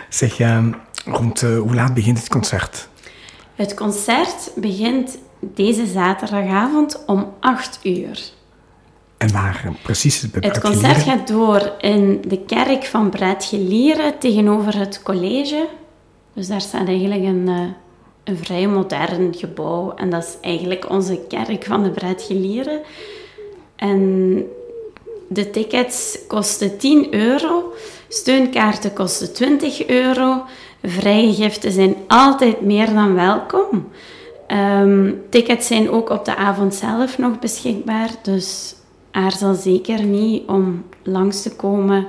[0.09, 0.71] Zeg, ehm,
[1.05, 2.87] rond eh, hoe laat begint het concert?
[3.55, 8.19] Het concert begint deze zaterdagavond om 8 uur.
[9.17, 14.77] En waar eh, precies bij Het concert gaat door in de kerk van Breitgelieren tegenover
[14.77, 15.67] het college.
[16.33, 17.65] Dus daar staat eigenlijk een, eh,
[18.23, 19.93] een vrij modern gebouw.
[19.95, 22.81] En dat is eigenlijk onze kerk van de Breitgelieren.
[23.75, 24.43] En
[25.34, 27.73] de tickets kosten 10 euro.
[28.07, 30.43] Steunkaarten kosten 20 euro.
[30.84, 33.88] Vrije giften zijn altijd meer dan welkom.
[34.47, 38.09] Ehm, tickets zijn ook op de avond zelf nog beschikbaar.
[38.21, 38.75] Dus
[39.11, 42.07] aarzel zeker niet om langs te komen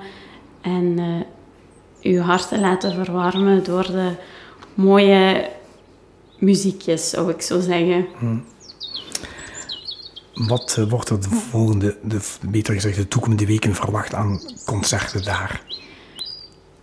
[0.61, 4.11] en eh, uw hart te laten verwarmen door de
[4.75, 5.49] mooie
[6.39, 8.07] muziekjes, zou ik zo zeggen.
[10.35, 15.24] Wat eh, wordt er de volgende, de, beter gezegd de toekomende weken verwacht aan concerten
[15.24, 15.62] daar?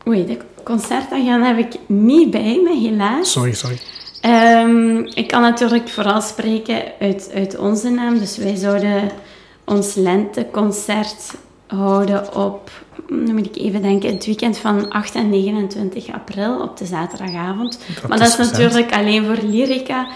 [0.07, 3.31] Oei, de concertagenda heb ik niet bij me, helaas.
[3.31, 3.79] Sorry, sorry.
[4.21, 8.17] Ehm, ik kan natuurlijk vooral spreken uit, uit onze naam.
[8.17, 9.11] Dus wij zouden
[9.65, 11.33] ons lenteconcert
[11.67, 12.71] houden op,
[13.09, 17.79] nu moet ik even denken, het weekend van 8 en 29 april op de zaterdagavond.
[17.95, 20.07] Dat maar dat is natuurlijk alleen voor Lyrica.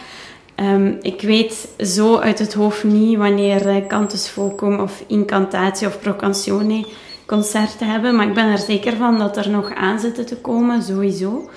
[0.56, 6.00] Ehm, ik weet zo uit het hoofd niet wanneer uh, Cantus Vocum of Incantatie of
[6.00, 6.86] Procanzione
[7.26, 8.16] concerten hebben.
[8.16, 11.50] Maar ik ben er zeker van dat er nog aan zitten te komen, sowieso.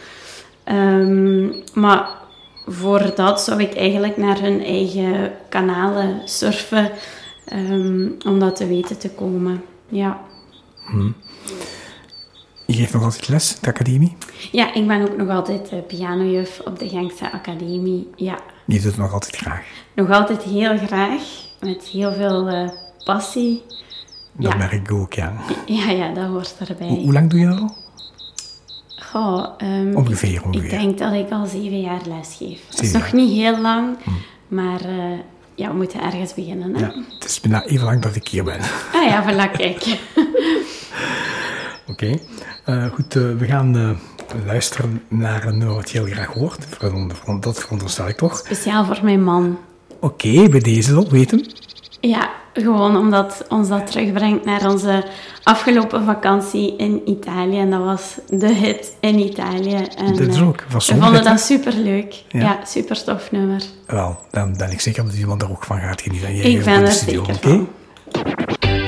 [0.65, 2.09] Ehm, maar
[2.67, 6.91] voor dat zou ik eigenlijk naar hun eigen kanalen surfen
[7.45, 9.63] ehm, om dat te weten te komen.
[9.89, 10.21] Ja.
[10.87, 11.11] Hm.
[12.71, 14.17] Je geeft nog altijd les, de academie?
[14.53, 18.09] Ja, ik ben ook nog altijd eh, pianojuf op de Genkse Academie.
[18.17, 19.65] Ja, Je doet het nog altijd graag.
[19.95, 21.23] nog altijd heel graag,
[21.61, 22.69] met heel veel eh,
[23.05, 23.63] passie.
[24.33, 24.59] Dat Ja.
[24.59, 25.33] merk ik ook, ja.
[25.67, 26.89] Ja, ja, dat hoort erbij.
[26.89, 27.77] Hoe, hoe lang doe je dat al?
[29.03, 30.65] Goh, ehm, Ongeveer, ik, ongeveer.
[30.65, 32.61] Ik denk dat ik al zeven jaar les geef.
[32.71, 33.97] Dat is nog niet heel lang,
[34.49, 35.19] maar eh,
[35.55, 36.75] ja, we moeten ergens beginnen.
[36.75, 36.81] Hè?
[36.81, 38.61] Ja, het is bijna even lang dat ik hier ben.
[38.95, 39.85] Ah ja, voilà, kijk.
[41.91, 42.19] Oké.
[42.69, 43.91] Eh, goed, eh, we gaan eh,
[44.47, 46.67] luisteren naar een nummer wat je heel graag hoort.
[47.41, 48.37] Dat veronderstel ik toch?
[48.37, 49.59] Speciaal voor mijn man.
[50.01, 51.41] Oké, bij deze weet hem.
[52.01, 55.05] Ja, gewoon omdat ons dat terugbrengt naar onze
[55.43, 57.59] afgelopen vakantie in Italië.
[57.59, 59.87] En dat was de hit in Italië.
[59.97, 62.23] En, Dit is ook, was We vonden dat superleuk.
[62.29, 62.41] Ja.
[62.41, 63.63] Ja, super tof nummer.
[63.87, 66.29] Wel, dan ben ik zeker dat iemand daar ook van gaat genieten.
[66.29, 67.49] En jij Ik ben er studio, zeker oké?
[67.49, 68.88] van.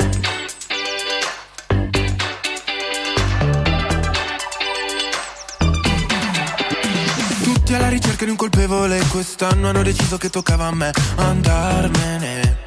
[8.25, 12.59] Di un colpevole Quest'anno hanno deciso che toccava a me Andarmene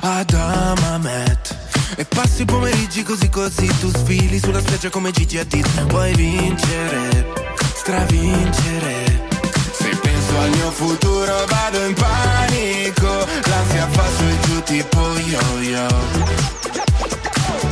[0.00, 1.56] ad Amamet.
[1.96, 5.66] E passi i pomeriggi così così Tu sfili sulla spiaggia come Gigi Hadid.
[5.88, 7.32] Vuoi vincere,
[7.74, 9.26] stravincere.
[9.72, 15.86] Se penso al mio futuro vado in panico L'ansia fa su e giù tipo yo-yo.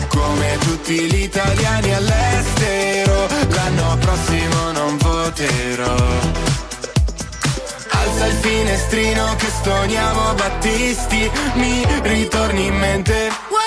[0.09, 6.46] Come tutti gli italiani all'estero, l'anno prossimo non voterò.
[8.17, 13.66] Alza il finestrino che stoniamo Battisti, mi ritorni in mente.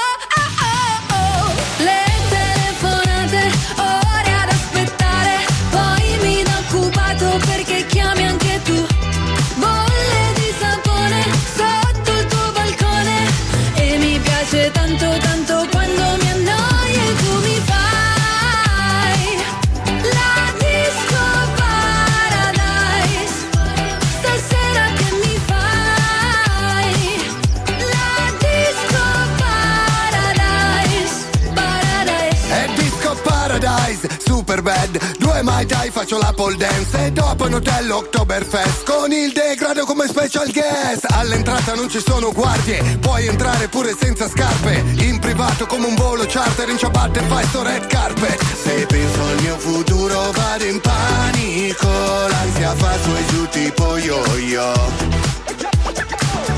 [35.99, 38.83] Faccio la pole dance E dopo in hotel Oktoberfest.
[38.85, 41.05] Con il degrado come special guest.
[41.09, 44.83] All'entrata non ci sono guardie Puoi entrare pure senza scarpe.
[44.99, 48.41] In privato come un volo charter In ciabatte fai sto red carpet.
[48.63, 51.87] Se penso al mio futuro vado in panico
[52.29, 54.73] L'ansia fa su e giù tipo yo-yo.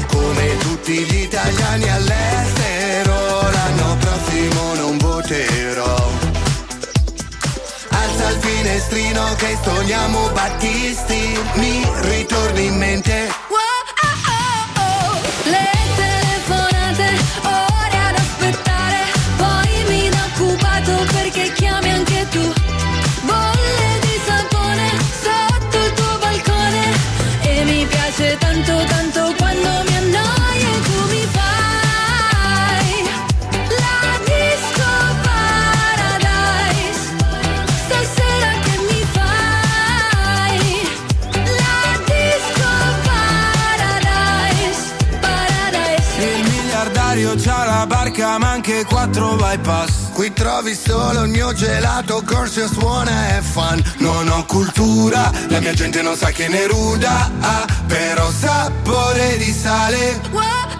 [0.07, 6.00] Come tutti gli italiani all'estero, l'anno prossimo non voterò
[8.41, 13.29] finestrino che stoniamo Battisti, mi ritorni in mente.
[13.49, 13.59] Wow,
[14.01, 15.80] ah, oh, oh, oh,
[48.37, 50.11] ma anche quattro bypass.
[50.13, 53.81] Qui trovi solo il mio gelato, corso suona e fan.
[53.97, 59.51] Non ho cultura, la mia gente non sa che ne ruda, ah, però sapore di
[59.51, 60.19] sale.
[60.31, 60.70] Le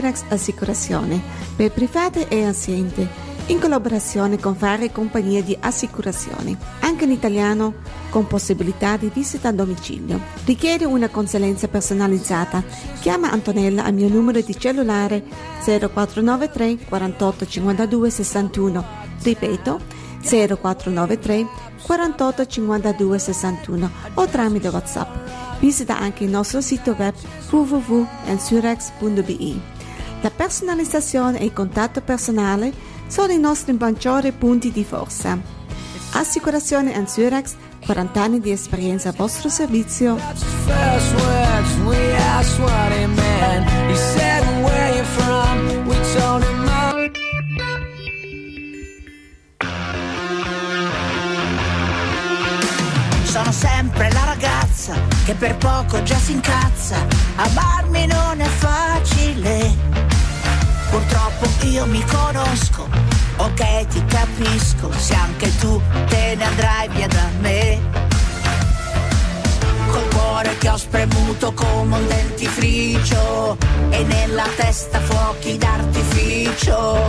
[0.00, 1.20] Ensurex Assicurazione
[1.54, 3.06] per private e aziende,
[3.46, 7.74] in collaborazione con varie compagnie di assicurazione, anche in italiano,
[8.08, 10.18] con possibilità di visita a domicilio.
[10.44, 12.64] Richiede una consulenza personalizzata?
[13.00, 15.22] Chiama Antonella al mio numero di cellulare
[15.64, 18.84] 0493 48 52 61.
[19.22, 19.80] Ripeto
[20.22, 21.46] 0493
[21.82, 25.58] 48 52 61 o tramite WhatsApp.
[25.58, 27.12] Visita anche il nostro sito web
[27.50, 29.79] www.ensurex.be.
[30.22, 32.72] La personalizzazione e il contatto personale
[33.06, 35.38] sono i nostri maggiori punti di forza.
[36.12, 37.54] Assicurazione Anzurax,
[37.86, 40.16] 40 anni di esperienza a vostro servizio.
[40.16, 43.68] First words we asked what he meant.
[43.88, 45.86] He said, Where you from?
[45.88, 46.58] We told him.
[46.68, 47.08] "Oh,
[53.24, 54.94] Sono sempre la ragazza
[55.30, 56.96] che per poco già si incazza.
[57.36, 59.76] Amarmi non è facile.
[60.90, 62.88] Purtroppo io mi conosco.
[63.36, 64.90] Ok, ti capisco.
[64.92, 67.78] Se anche tu te ne andrai via da me.
[69.90, 73.56] Col cuore che ho spremuto come un dentifricio.
[73.90, 77.08] E nella testa fuochi d'artificio.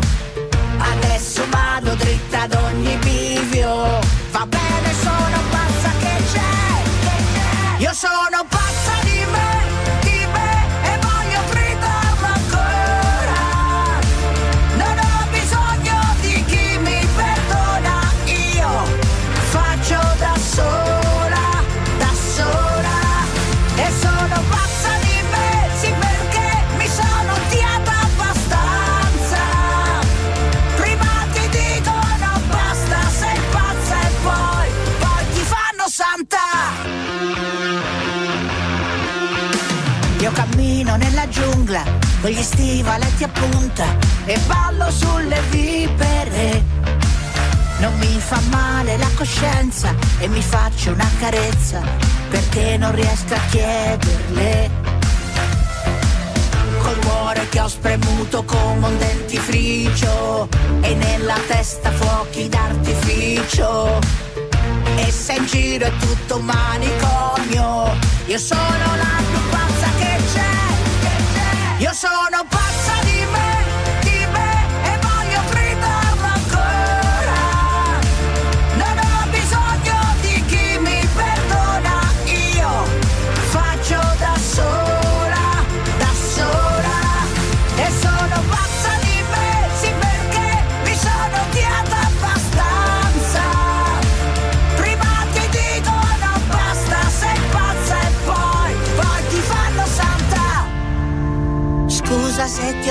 [0.78, 4.00] Adesso vado dritta ad ogni bivio.
[4.32, 5.51] Va bene, sono
[7.92, 8.71] Yo solo no pago.
[42.22, 43.86] Con gli stivaletti a punta
[44.26, 46.64] e ballo sulle vipere.
[47.80, 51.82] Non mi fa male la coscienza e mi faccio una carezza
[52.30, 54.70] perché non riesco a chiederle.
[56.84, 60.48] Col cuore che ho spremuto come un dentifricio
[60.82, 64.00] e nella testa fuochi d'artificio.
[64.98, 67.96] E se in giro è tutto un manicomio,
[68.28, 69.31] io sono la
[71.82, 72.71] Yo sono pazzo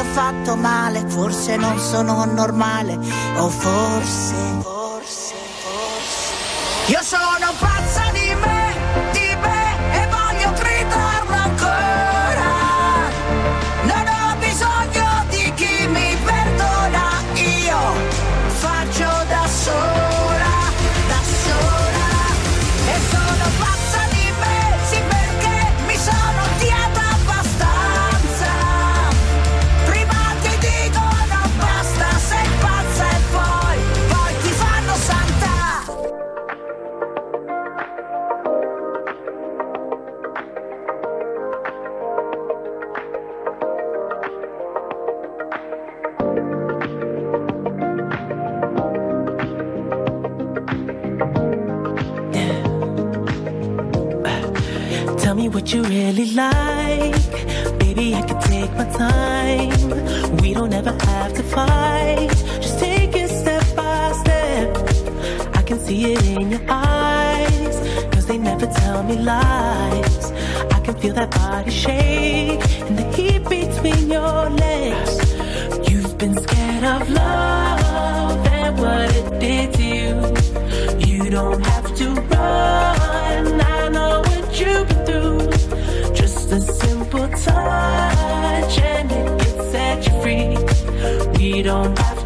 [0.00, 2.98] ho fatto male, forse non sono normale,
[3.36, 6.92] o forse, forse, forse.
[6.92, 7.79] Io sono pazza
[71.20, 75.14] That body shake and the heat between your legs.
[75.86, 80.14] You've been scared of love and what it did to you.
[81.06, 83.60] You don't have to run.
[83.60, 86.14] I know what you've been through.
[86.14, 90.56] Just a simple touch and it can set you free.
[91.36, 92.19] We don't have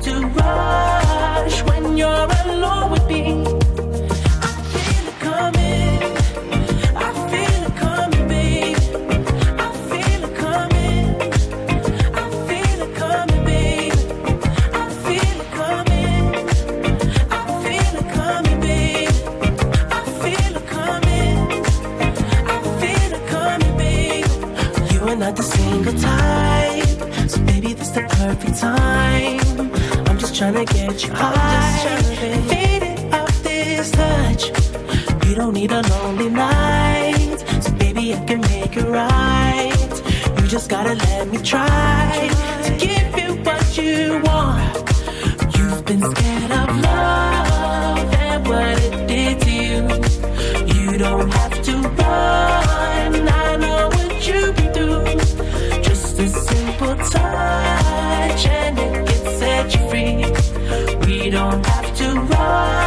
[25.14, 29.38] You are not the single type, so baby, this the perfect time.
[30.08, 32.02] I'm just trying to get you high,
[32.48, 34.48] Fade it off this touch.
[35.28, 40.02] You don't need a lonely night, so baby, I can make it right.
[40.40, 42.28] You just gotta let me try
[42.64, 44.74] to give you what you want.
[45.56, 49.80] You've been scared of love and what it did to you.
[50.74, 53.28] You don't have to run.
[53.28, 54.73] I know what you've
[62.30, 62.83] rock.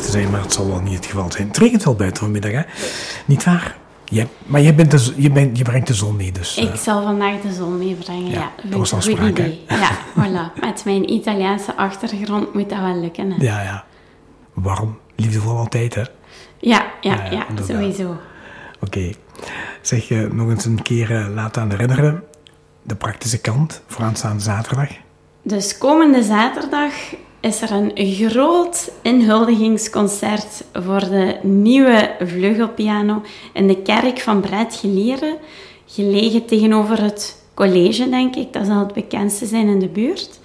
[0.00, 1.48] Te zijn, maar het zal wel niet het geval zijn.
[1.48, 2.62] Het regent wel buiten vanmiddag, hè?
[3.26, 3.76] Niet waar?
[4.04, 6.56] Jij- maar jij bent de, je, bent, je brengt de zon mee, dus...
[6.56, 8.50] eh, Ik zal vandaag de zon meebrengen, ja.
[8.70, 9.44] Was een goed afspraak, hè?
[9.44, 9.64] idee.
[9.68, 10.60] Ja, voilà.
[10.60, 13.30] Met mijn Italiaanse achtergrond moet dat wel lukken.
[13.30, 13.44] Hè.
[13.44, 13.84] ja, ja.
[14.52, 16.02] Warm, liefdevol altijd, hè?
[16.58, 17.76] Ja, ja, Ja, ja, inderdaad.
[17.76, 18.16] sowieso.
[18.80, 19.10] Oké.
[19.80, 22.22] Zeg, je nog eens een keer eh, laten aan herinneren.
[22.82, 24.88] De praktische kant, voor aanstaande zaterdag.
[25.42, 26.92] Dus komende zaterdag
[27.40, 33.22] is er een groot inhuldigingsconcert voor de nieuwe vleugelpiano
[33.52, 34.82] in de kerk van Brett.
[35.86, 38.52] Gelegen tegenover het college, denk ik.
[38.52, 40.40] Dat zal het bekendste zijn in de buurt.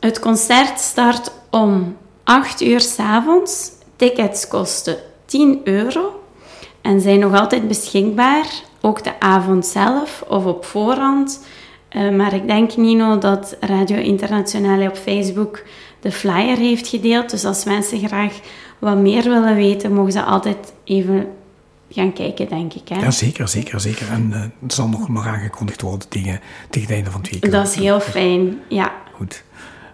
[0.00, 3.70] Het concert start om 8 uur s avonds.
[3.96, 6.20] Tickets kosten 10 euro
[6.80, 8.46] en zijn nog altijd beschikbaar.
[8.80, 11.44] Ook de avond zelf of op voorhand.
[11.88, 15.62] Eh, maar ik denk, Nino, dat Radio Internationale op Facebook
[16.00, 17.30] de flyer heeft gedeeld.
[17.30, 18.32] Dus als mensen graag
[18.78, 21.26] wat meer willen weten, mogen ze altijd even
[21.90, 22.88] gaan kijken, denk ik.
[22.88, 23.00] Hè?
[23.00, 24.08] Ja, zeker, zeker, zeker.
[24.10, 26.40] En eh, het zal nog, nog aangekondigd worden tegen,
[26.70, 27.52] tegen het einde van het weekend.
[27.52, 28.92] Dat is heel fijn, ja.
[29.14, 29.42] Goed.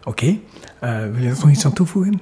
[0.04, 0.36] Oké.
[0.78, 2.20] Eh, wil je er nog iets aan toevoegen?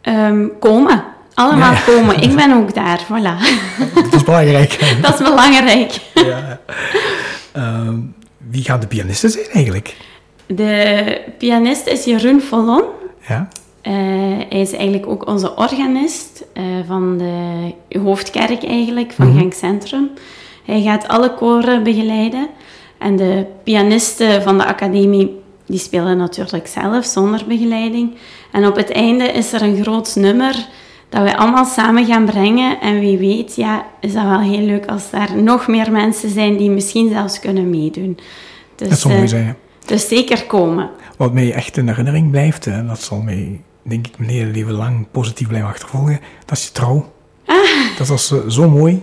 [0.00, 1.04] Ehm, komen.
[1.34, 1.84] Allemaal Ja, ja.
[1.94, 2.20] komen.
[2.22, 3.38] Ik ben ook daar, voilà.
[3.94, 4.98] Dat is belangrijk.
[5.02, 6.00] Dat is belangrijk.
[6.14, 6.60] ja.
[7.52, 7.98] Ehm,
[8.36, 9.96] wie gaan de pianisten zijn eigenlijk?
[10.54, 12.82] De pianist is Jeroen Follon.
[13.28, 13.48] Ja.
[13.80, 13.92] Eh,
[14.48, 19.38] hij is eigenlijk ook onze organist eh, van de hoofdkerk eigenlijk, van.
[19.38, 20.10] Genk Centrum.
[20.64, 22.48] Hij gaat alle koren begeleiden.
[22.98, 28.14] En de pianisten van de academie, die spelen natuurlijk zelf, zonder begeleiding.
[28.52, 30.68] En op het einde is er een groot nummer
[31.08, 32.80] dat wij allemaal samen gaan brengen.
[32.80, 36.56] En wie weet, ja, is dat wel heel leuk als daar nog meer mensen zijn
[36.56, 38.18] die misschien zelfs kunnen meedoen.
[38.74, 39.56] Dus, Dat zou mooi eh, zijn.
[39.86, 40.90] Dus zeker komen.
[41.16, 44.72] Wat mij echt in herinnering blijft, en dat zal mij, denk ik, mijn hele leven
[44.72, 47.12] lang positief blijven achtervolgen, dat is je trouw.
[47.46, 47.56] Ah.
[47.98, 49.02] Dat was eh, zo mooi.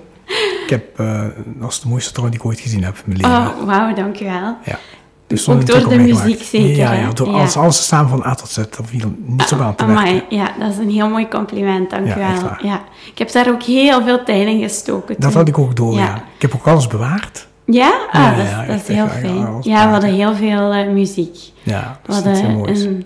[0.63, 3.17] Ik heb, eh, dat is de mooiste trouw die ik ooit gezien heb in mijn
[3.19, 3.59] leven.
[3.59, 4.57] Oh, wauw, dankjewel.
[4.65, 4.79] Ja.
[5.27, 6.45] Dus Ook door de muziek gemaakt.
[6.45, 7.33] zeker, Ja, door Ja.
[7.33, 8.55] alles, alles samen van A tot Z.
[8.55, 10.23] Daar viel niet zo aan te werken.
[10.29, 12.51] Ja, dat is een heel mooi compliment, dank Ja, u wel.
[12.61, 12.81] Ja.
[13.11, 15.15] Ik heb daar ook heel veel tijd in gestoken.
[15.19, 15.39] Dat toen.
[15.39, 15.99] had ik ook door, ja.
[16.05, 17.46] Ja, Ik heb ook alles bewaard.
[17.71, 17.91] Ja?
[18.11, 19.57] Ah, Ja, dat, is- ja, dat echt, is heel fijn.
[19.61, 21.37] Ja, we hadden heel veel eh, muziek.
[21.63, 23.05] Ja, We dat is iets heel hadden een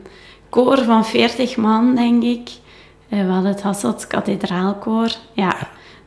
[0.50, 2.50] koor van 40 man, denk ik.
[3.10, 5.10] Eh, We hadden het Hasselt Kathedraalkoor.
[5.34, 5.48] Ja,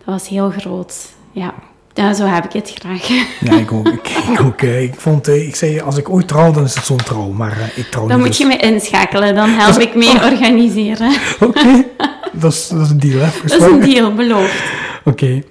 [0.05, 0.95] dat was heel groot.
[1.33, 1.55] Ja.
[1.95, 3.09] ja, zo heb ik het graag.
[3.41, 3.89] Ja, ik ook.
[3.89, 6.75] Ik, ik, ook, eh, ik, vond, eh, ik zei, als ik ooit trouw, dan is
[6.75, 7.29] het zo'n trouw.
[7.31, 8.27] Maar eh, ik trouw Dan niet.
[8.27, 11.13] moet je dus- me inschakelen, dan help ik mee organiseren.
[11.41, 11.85] Oké,
[12.33, 13.29] dat, is, dat is een deal, hè?
[13.43, 14.63] Dat is een deal, beloofd.
[15.11, 15.43] Oké.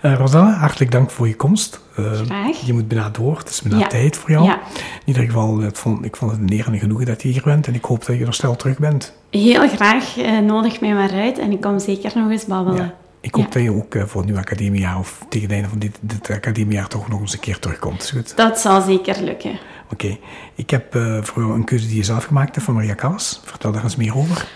[0.00, 1.80] Eh, Rosanne, hartelijk dank voor je komst.
[1.96, 2.56] Eh, Graag.
[2.66, 3.38] Je moet bijna door.
[3.38, 3.86] Het is bijna Ja.
[3.86, 4.44] tijd voor jou.
[4.44, 4.54] Ja.
[4.74, 7.42] In ieder geval, het vond, ik vond het een eer en genoegen dat je hier
[7.44, 7.66] bent.
[7.66, 9.12] En ik hoop dat je er snel terug bent.
[9.30, 12.94] Heel graag, eh, nodig mij maar uit en ik kom zeker nog eens babbelen.
[13.20, 13.50] Ik hoop Ja.
[13.50, 16.30] dat je ook eh, voor het nieuwe academiejaar of tegen het einde van dit, dit
[16.30, 18.10] academiejaar toch nog eens een keer terugkomt.
[18.14, 18.36] Goed?
[18.36, 19.58] Dat zal zeker lukken.
[19.92, 20.16] Oké.
[20.54, 23.40] Ik heb eh, voor jou een keuze die je zelf gemaakt hebt van Maria Callas.
[23.44, 24.46] Vertel daar eens meer over.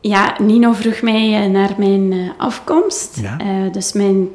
[0.00, 3.18] Ja, Nino vroeg mij eh, naar mijn eh, afkomst.
[3.20, 3.38] Ja.
[3.38, 4.28] Eh, dus mijn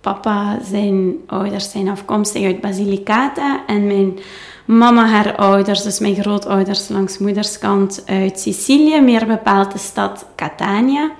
[0.00, 4.18] papa, zijn ouders zijn afkomstig uit Basilicata en mijn
[4.64, 11.10] mama, haar ouders, dus mijn grootouders langs moederskant uit Sicilië, meer bepaald de stad Catania.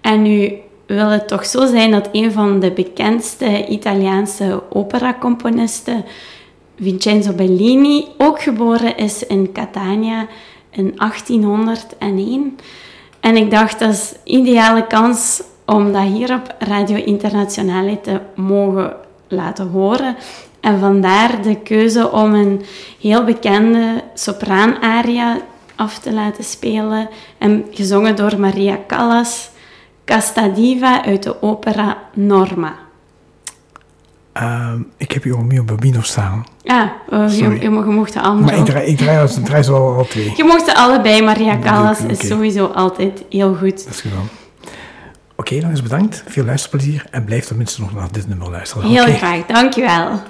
[0.00, 0.52] En nu
[0.86, 6.04] wil het toch zo zijn dat een van de bekendste Italiaanse operacomponisten,
[6.80, 10.26] Vincenzo Bellini, ook geboren is in Catania
[10.70, 12.56] in 1801.
[13.22, 18.96] En ik dacht, dat is ideale kans om dat hier op Radio Internationale te mogen
[19.28, 20.16] laten horen.
[20.60, 22.62] En vandaar de keuze om een
[23.00, 25.36] heel bekende sopraanaria
[25.76, 27.08] af te laten spelen.
[27.38, 29.50] En gezongen door Maria Callas,
[30.04, 32.74] Casta Diva uit de opera Norma.
[34.32, 36.44] Ehm, ik heb hier ook meer op Babino staan.
[36.62, 39.62] Ja, oh, je, je, mocht de andere Maar ik draai, ik draai, als- ik draai
[39.62, 40.32] ze al, al twee.
[40.36, 41.22] Je mocht ze allebei.
[41.22, 42.12] Maria Callas Oké.
[42.12, 43.84] is sowieso altijd heel goed.
[43.84, 44.28] Dat is gedaan.
[45.36, 46.22] Oké, dan is bedankt.
[46.26, 47.04] Veel luisterplezier.
[47.10, 48.88] En blijf tenminste nog naar dit nummer luisteren.
[48.88, 49.12] Heel Oké.
[49.12, 50.20] graag, dankjewel.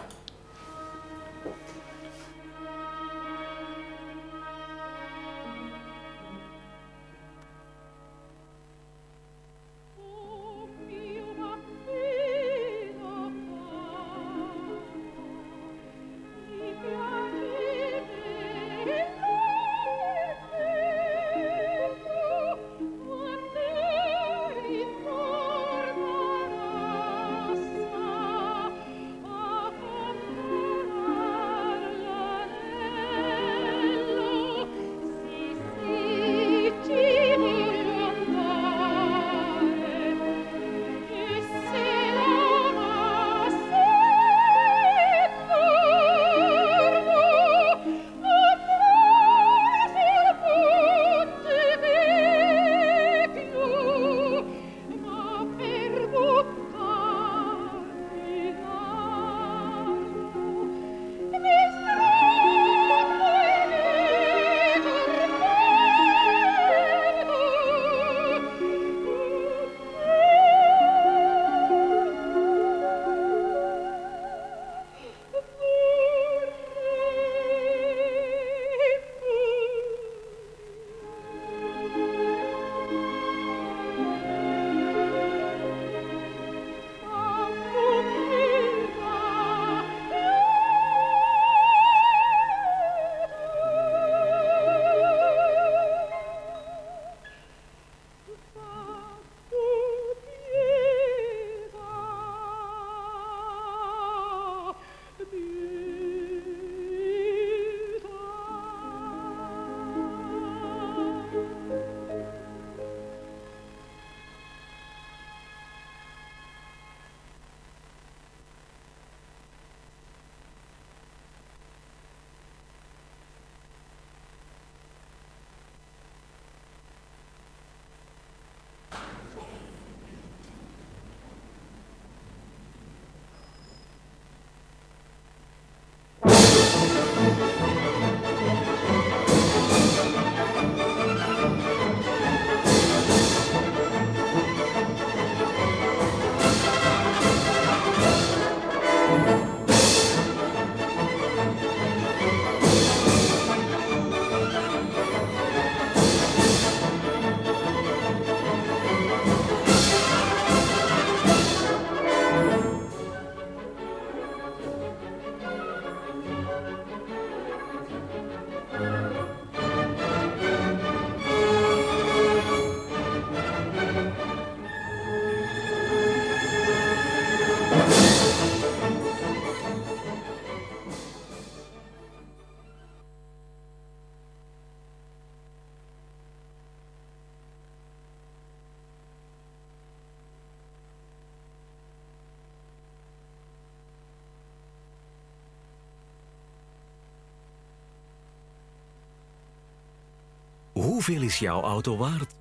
[201.02, 202.34] Hoeveel is jouw auto waard?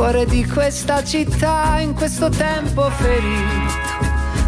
[0.00, 3.74] Cuore di questa città in questo tempo ferito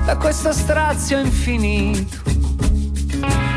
[0.07, 2.17] da questo strazio infinito.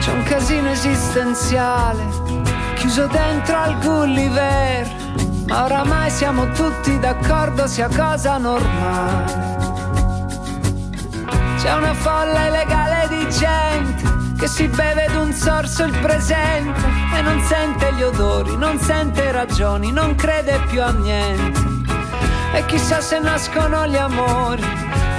[0.02, 2.04] C'è un casino esistenziale
[2.76, 4.94] chiuso dentro al Gulliver,
[5.48, 9.56] ma oramai siamo tutti d'accordo sia cosa normale.
[11.62, 16.78] C'è una folla illegale di gente che si beve d'un sorso il presente
[17.18, 21.75] e non sente gli odori, non sente ragioni, non crede più a niente.
[22.56, 24.64] E chissà se nascono gli amori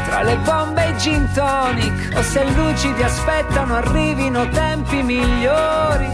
[0.07, 6.09] tra le bombe e i gin tonic o se lucidi aspettano arrivino tempi migliori.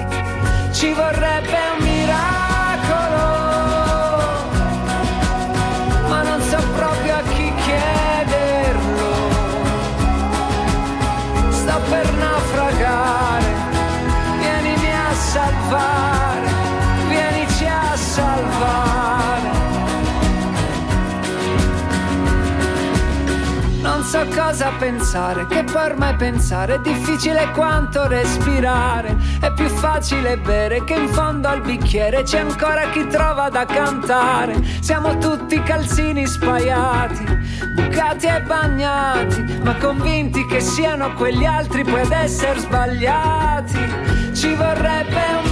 [0.72, 2.51] Ci vorrebbe un miracolo,
[24.12, 29.16] so cosa pensare, che poi ormai pensare è difficile quanto respirare.
[29.40, 34.62] È più facile bere che in fondo al bicchiere c'è ancora chi trova da cantare.
[34.80, 37.24] Siamo tutti calzini spaiati,
[37.74, 43.78] bucati e bagnati, ma convinti che siano quegli altri poi essere sbagliati.
[44.34, 45.51] Ci vorrebbe un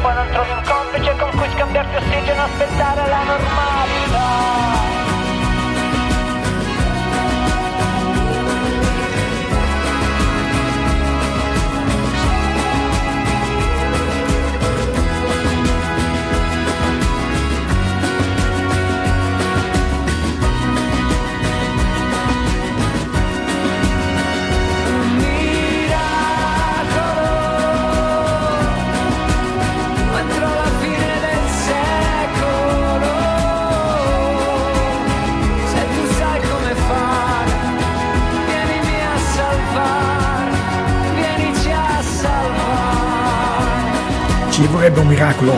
[0.00, 3.77] poi non trovi un complice con cui scambiarti ossigeno aspettare la normalità.
[44.96, 45.54] Un miracolo.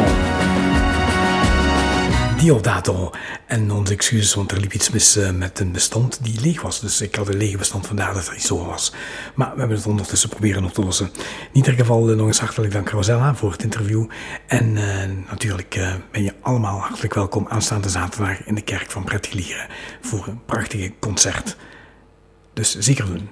[2.36, 3.10] Diodato.
[3.46, 6.80] En onze excuses, want er liep iets mis eh, met een bestand die leeg was.
[6.80, 8.92] Dus ik had een lege bestand, vandaar dat het zo was.
[9.34, 11.10] Maar we hebben het ondertussen proberen op te lossen.
[11.16, 14.06] In ieder geval eh, nog eens hartelijk dank Rosella voor het interview.
[14.46, 19.66] En eh, natuurlijk ben je allemaal hartelijk welkom aanstaande zaterdag in de kerk van Pretgelieren
[20.00, 21.56] voor een prachtige concert.
[22.52, 23.28] Dus zeker doen.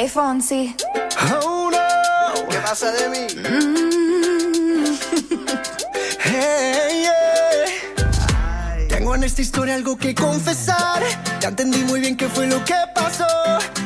[0.00, 0.76] Hey Fonsi.
[1.42, 3.26] Oh no, ¿qué pasa de mí?
[6.22, 8.86] Hey, yeah.
[8.88, 11.02] Tengo en esta historia algo que confesar.
[11.40, 13.26] Ya entendí muy bien qué fue lo que pasó.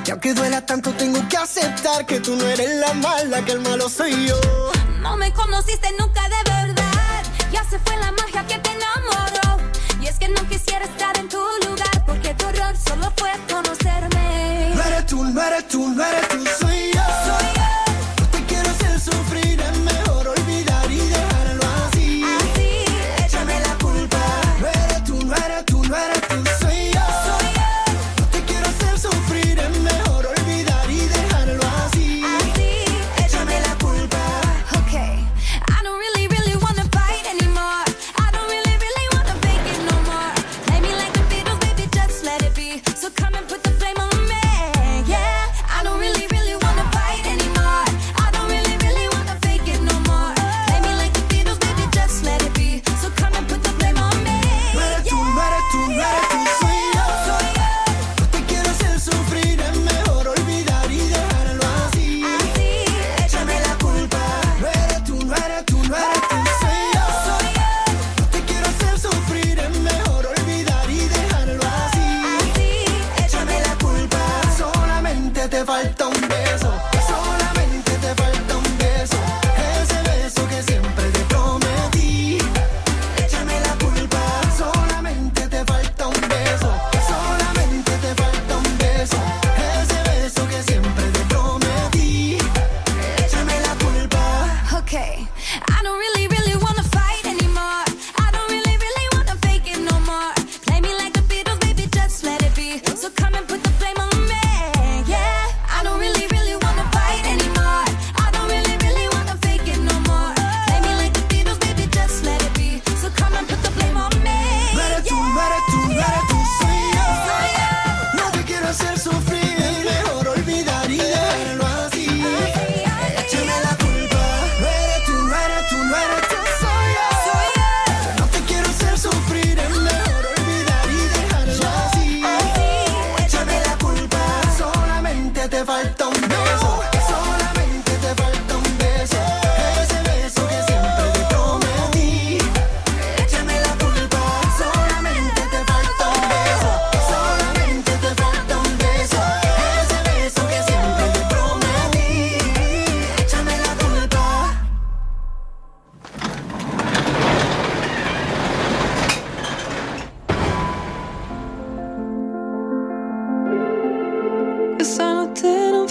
[0.05, 3.61] Y aunque duela tanto, tengo que aceptar que tú no eres la mala, que el
[3.61, 4.39] malo soy yo.
[5.01, 7.23] No me conociste nunca de verdad.
[7.51, 9.12] Ya se fue la magia que te enamoró.
[10.13, 12.05] Es que no quisiera estar en tu lugar.
[12.07, 14.75] Porque tu error solo fue conocerme.
[14.75, 16.45] No eres tú, no eres tú, no eres tú.
[16.61, 17.02] Soy yo.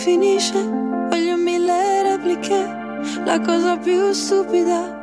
[0.01, 0.59] finisce,
[1.09, 2.57] voglio mille repliche,
[3.23, 4.99] la cosa più stupida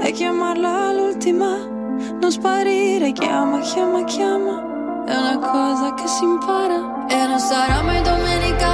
[0.00, 1.56] è chiamarla l'ultima,
[2.20, 8.02] non sparire, chiama, chiama, chiama, è una cosa che si impara e non sarà mai
[8.02, 8.68] domenica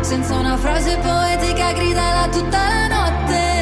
[0.00, 3.53] senza una frase poetica gridala tutta la notte.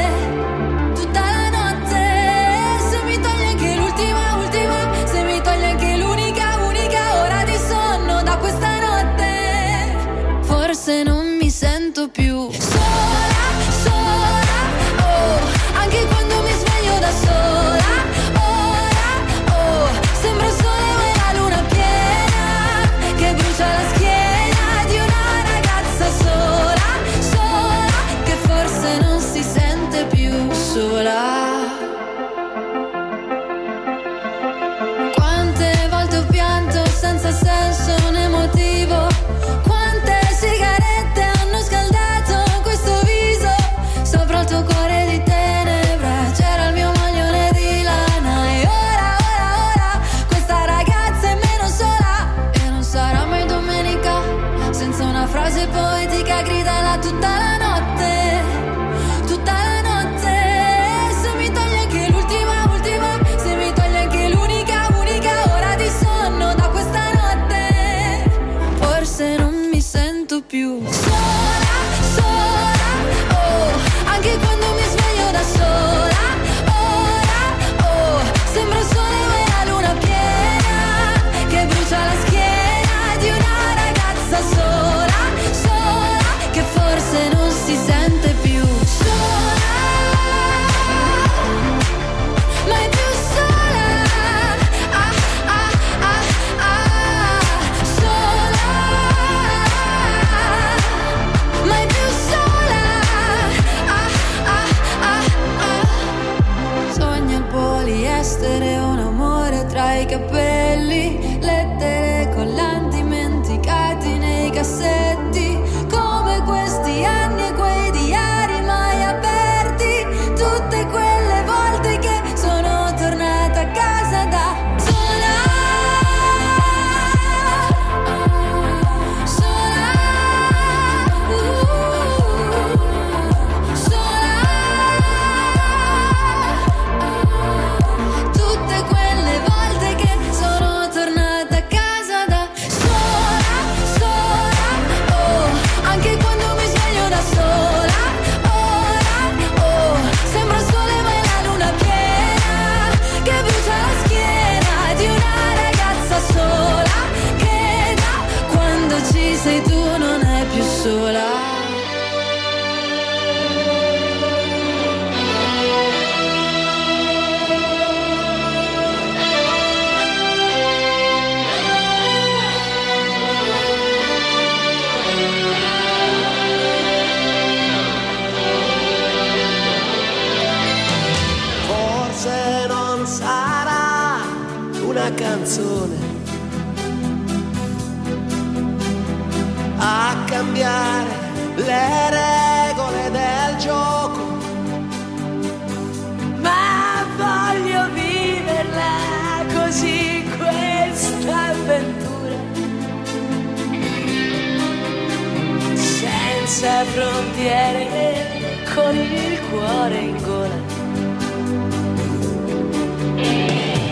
[206.63, 210.61] Senza frontiere, con il cuore in gola.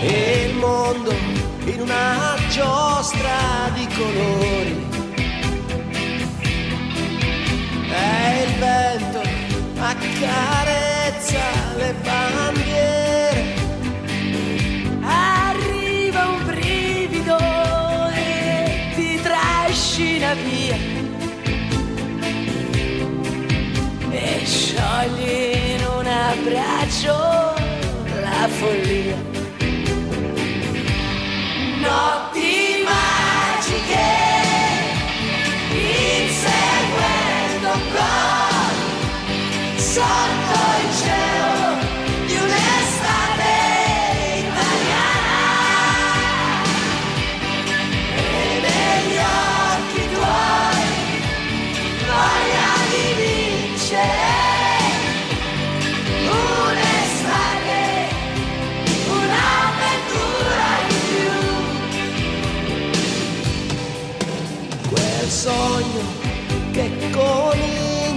[0.03, 1.13] E il mondo
[1.65, 4.87] in una giostra di colori.
[7.91, 9.21] E il vento
[9.77, 11.43] accarezza
[11.77, 12.50] le bandiere.
[25.01, 27.17] Sciogli in un abbraccio
[28.21, 29.30] la follia.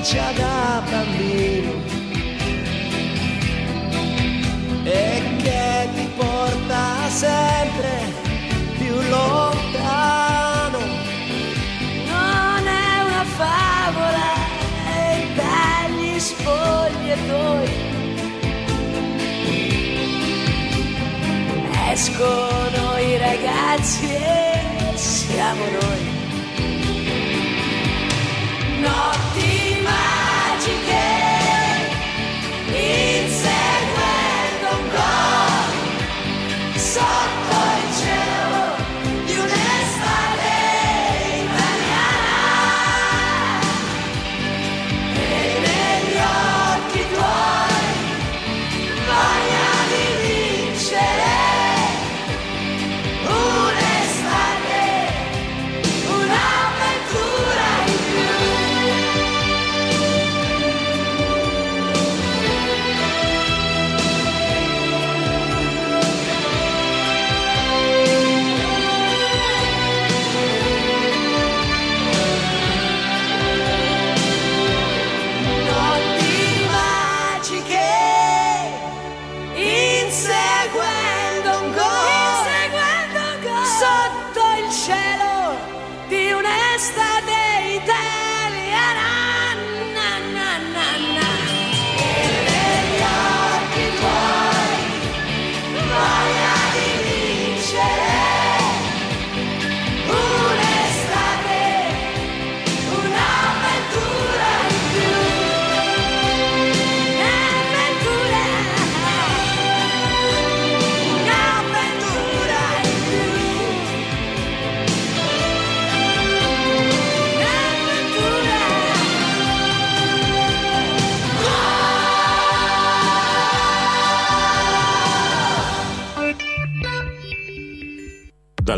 [0.03, 1.71] Comincia da bambino
[4.83, 8.11] e che ti porta sempre
[8.79, 10.79] più lontano.
[12.05, 14.33] Non è una favola,
[14.89, 17.71] è dagli spogliatoi.
[21.91, 26.12] Escono i ragazzi e siamo noi.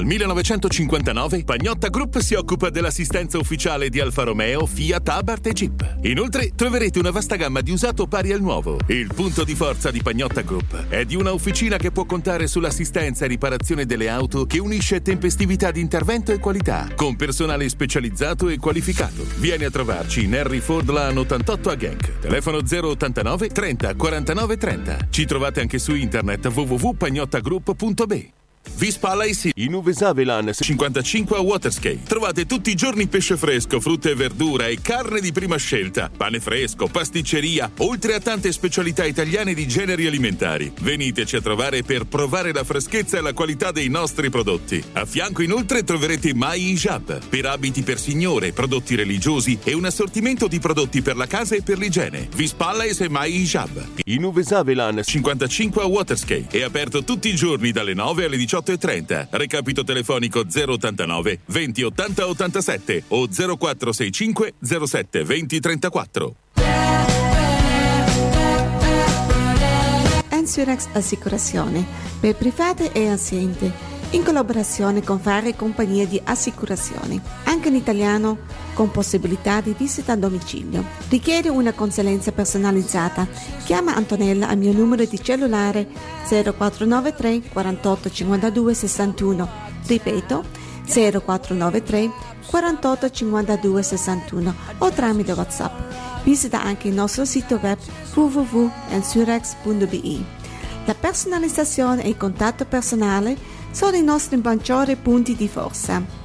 [0.05, 5.97] Dal 1959 Pagnotta Group si occupa dell'assistenza ufficiale di Alfa Romeo, Fiat, Abarth e Jeep.
[6.03, 8.77] Inoltre troverete una vasta gamma di usato pari al nuovo.
[8.85, 13.25] Il punto di forza di Pagnotta Group è di una officina che può contare sull'assistenza
[13.25, 18.59] e riparazione delle auto che unisce tempestività di intervento e qualità, con personale specializzato e
[18.59, 19.25] qualificato.
[19.37, 22.19] Vieni a trovarci in Harry Ford Lane 88 a Genk.
[22.19, 25.07] Telefono 089 30 49 30.
[25.09, 28.34] Ci trovate anche su internet www.pagnottagroup.be.
[28.75, 32.03] Vispa Lacy in Uvesavelan 55 a Waterskate.
[32.03, 36.39] Trovate tutti i giorni pesce fresco, frutta e verdura e carne di prima scelta, pane
[36.39, 40.73] fresco, pasticceria, oltre a tante specialità italiane di generi alimentari.
[40.81, 44.83] Veniteci a trovare per provare la freschezza e la qualità dei nostri prodotti.
[44.93, 50.47] A fianco inoltre troverete Mai Hijab per abiti per signore, prodotti religiosi e un assortimento
[50.47, 52.27] di prodotti per la casa e per l'igiene.
[52.35, 56.57] Vispa Lacy e Mai Hijab in Uvesavelan 55 a Waterskate.
[56.57, 59.27] È aperto tutti i giorni dalle 9 alle 18.30.
[59.31, 66.35] Recapito telefonico 089 20 80 87 o 0465 07 20 34.
[70.29, 71.83] Ensurex Assicurazione
[72.19, 78.37] per private e aziende in collaborazione con varie compagnie di assicurazione, anche in italiano
[78.75, 80.85] con possibilità di visita a domicilio.
[81.09, 83.27] Richiede una consulenza personalizzata?
[83.63, 85.87] Chiama Antonella al mio numero di cellulare
[86.27, 89.49] 0493 48 52 61.
[89.87, 90.43] Ripeto
[90.85, 92.11] 0493
[92.45, 95.93] 48 52 61 o tramite WhatsApp.
[96.23, 97.77] Visita anche il nostro sito web
[98.13, 100.23] www.ensurex.be.
[100.85, 103.35] La personalizzazione e il contatto personale
[103.71, 106.23] sono i nostri maggiori punti di forza.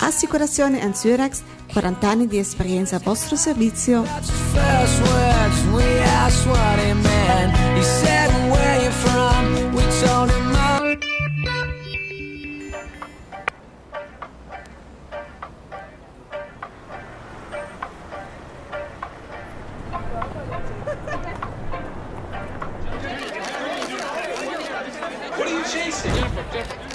[0.00, 1.42] Assicurazione Ensurex,
[1.72, 4.04] 40 anni di esperienza a vostro servizio.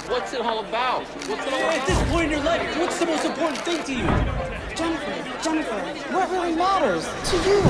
[0.06, 1.02] What's it all about?
[1.28, 1.78] What's it all about?
[1.78, 4.53] At this point in your life, what's the most important thing to you?
[5.54, 7.60] What really matters to you?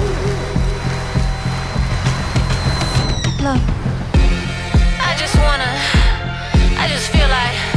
[3.44, 3.60] Look,
[5.02, 5.68] I just wanna,
[6.80, 7.73] I just feel like,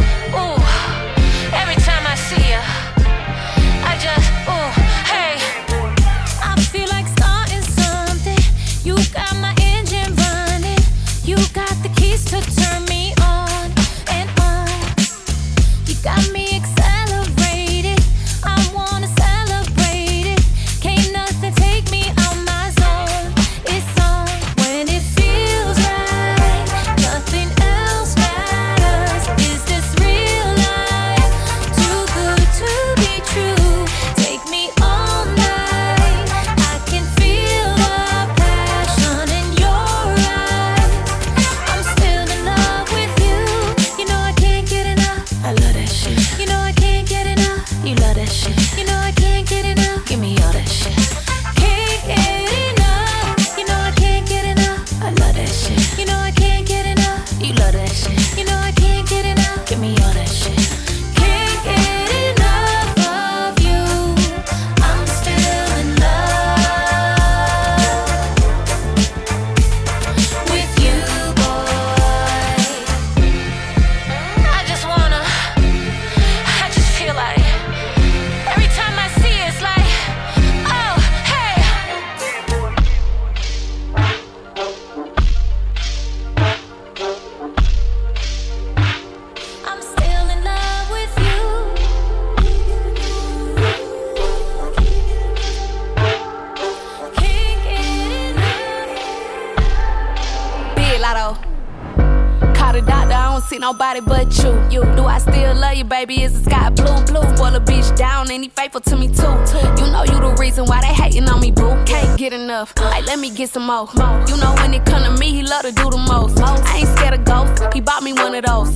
[103.68, 104.52] nobody but you.
[104.72, 106.23] You do I still love you, baby?
[106.23, 106.98] Is the sky blue?
[107.06, 107.35] Blue.
[107.35, 109.34] Spoil a bitch down, and he faithful to me too.
[109.80, 111.76] You know you the reason why they hating on me, boo.
[111.85, 112.73] Can't get enough.
[112.80, 113.89] Like let me get some more.
[114.30, 116.39] You know when it come to me, he love to do the most.
[116.39, 117.61] I ain't scared of ghosts.
[117.73, 118.69] He bought me one of those.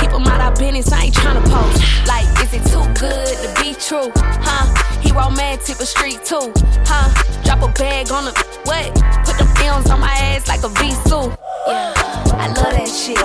[0.00, 1.78] Keep him out of business, I ain't tryna post.
[2.08, 4.10] Like, is it too good to be true?
[4.42, 4.66] Huh?
[5.02, 6.52] He romantic but street too.
[6.90, 7.06] Huh?
[7.44, 8.32] Drop a bag on the
[8.66, 8.90] what?
[9.22, 11.30] Put the films on my ass like a V-suit.
[11.68, 11.94] Yeah,
[12.38, 13.18] I love that shit.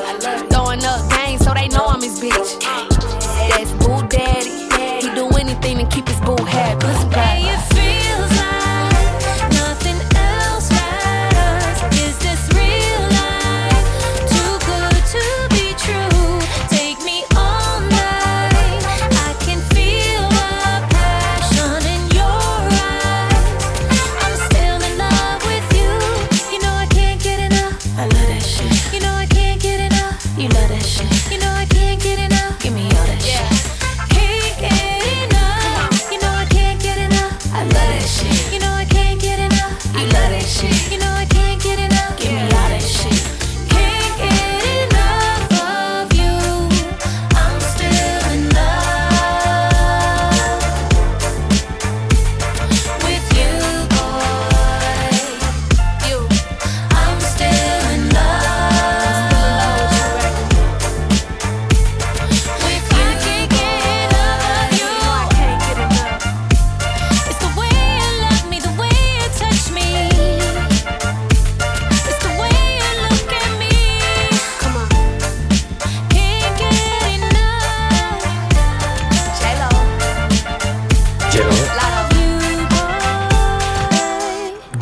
[0.51, 2.90] Throwing up game so they know I'm his bitch.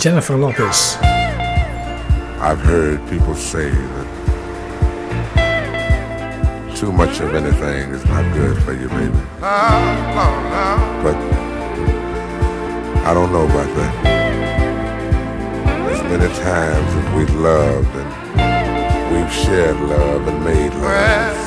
[0.09, 0.97] Jennifer Lopez.
[2.41, 4.07] I've heard people say that
[6.75, 9.19] too much of anything is not good for you, baby.
[9.39, 11.15] But
[13.05, 13.93] I don't know about that.
[15.91, 18.09] As many times as we've loved and
[19.15, 21.37] we've shared love and made love,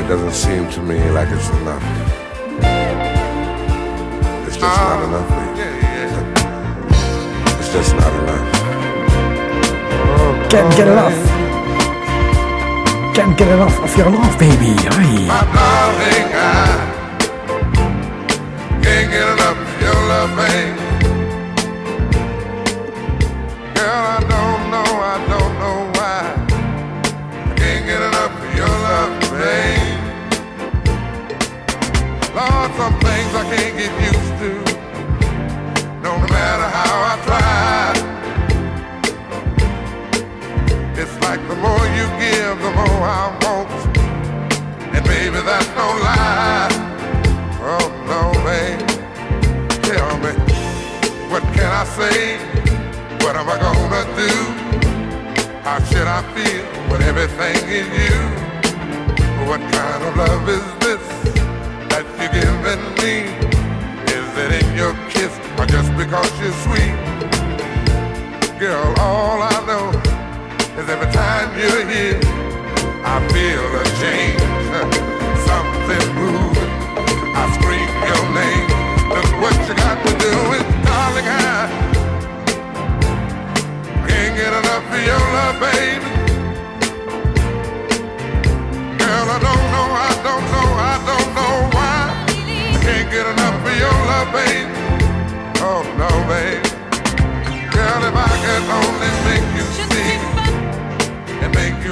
[0.00, 1.84] it doesn't seem to me like it's enough.
[4.46, 5.47] It's just not enough, baby.
[7.70, 8.52] It's just not enough.
[10.48, 11.18] Can't get enough.
[13.14, 14.74] Can't get enough of your love, baby.
[14.88, 16.77] Aye.
[51.80, 52.38] I say?
[53.22, 54.34] What am I gonna do?
[55.62, 58.18] How should I feel when everything is you?
[59.46, 61.04] What kind of love is this
[61.90, 63.30] that you're giving me?
[64.10, 66.98] Is it in your kiss or just because you're sweet?
[68.58, 69.86] Girl, all I know
[70.82, 72.18] is every time you're here,
[73.06, 74.42] I feel a change.
[75.46, 76.72] Something moving.
[77.38, 78.66] I scream your name.
[79.14, 80.77] Look what you got to do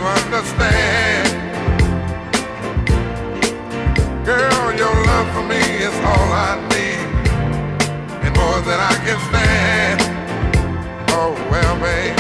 [0.07, 1.29] understand.
[4.25, 7.09] Girl, your love for me is all I need,
[8.25, 9.99] and more than I can stand.
[11.11, 12.19] Oh well, babe,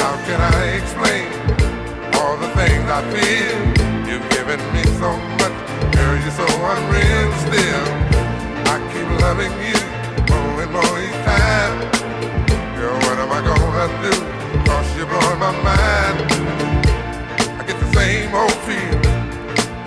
[0.00, 1.28] how can I explain
[2.16, 3.58] all the things I feel?
[4.08, 5.56] You've given me so much,
[5.94, 7.84] girl, you're so unreal still.
[8.72, 9.78] I keep loving you
[10.30, 11.74] more and more each time.
[12.76, 14.41] Girl, what am I gonna do?
[15.02, 16.16] You're blowing my mind.
[17.58, 19.02] I get the same old feel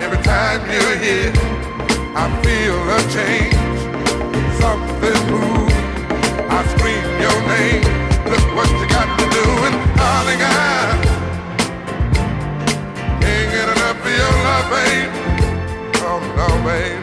[0.04, 1.32] every time you're here.
[2.12, 3.56] I feel a change,
[4.60, 5.72] something moves.
[6.52, 7.80] I scream your name.
[8.28, 11.00] Look what you got to do, and darling, I
[13.22, 15.10] can't get enough of your love, babe.
[16.04, 17.00] Oh no, babe.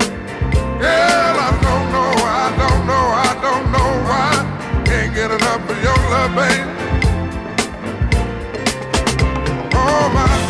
[0.77, 4.29] Girl, I don't know, I don't know, I don't know why.
[4.85, 6.82] Can't get enough of your love, babe.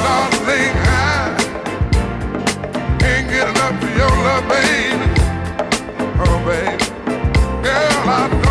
[0.06, 1.38] I
[3.00, 5.06] can't get enough of your love, baby.
[6.20, 6.78] Oh, baby.
[7.64, 8.43] Girl, I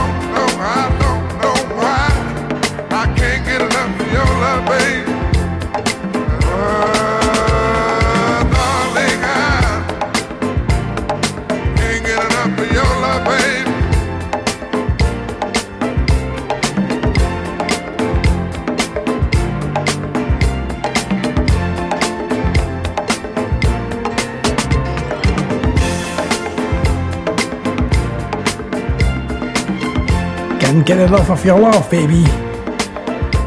[30.85, 32.25] Get enough of your love, baby.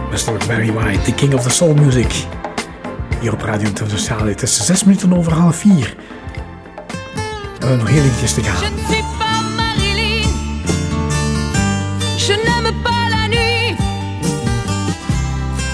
[0.10, 0.40] Mr.
[0.48, 2.26] Barry White, the king of the soul music.
[3.20, 4.30] Hier op Radio Internationale.
[4.30, 5.96] Het is zes minuten over half vier.
[7.60, 8.74] We hebben nog heel eventjes te gaan.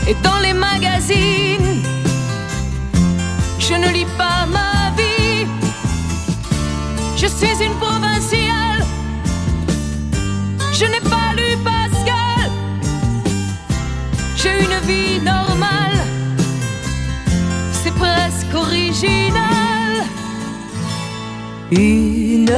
[0.07, 1.85] Et dans les magazines,
[3.57, 5.47] je ne lis pas ma vie.
[7.15, 8.40] Je suis une provinciale.
[14.91, 15.22] Vie.
[17.72, 20.05] C'est presque original.
[21.72, 22.51] Une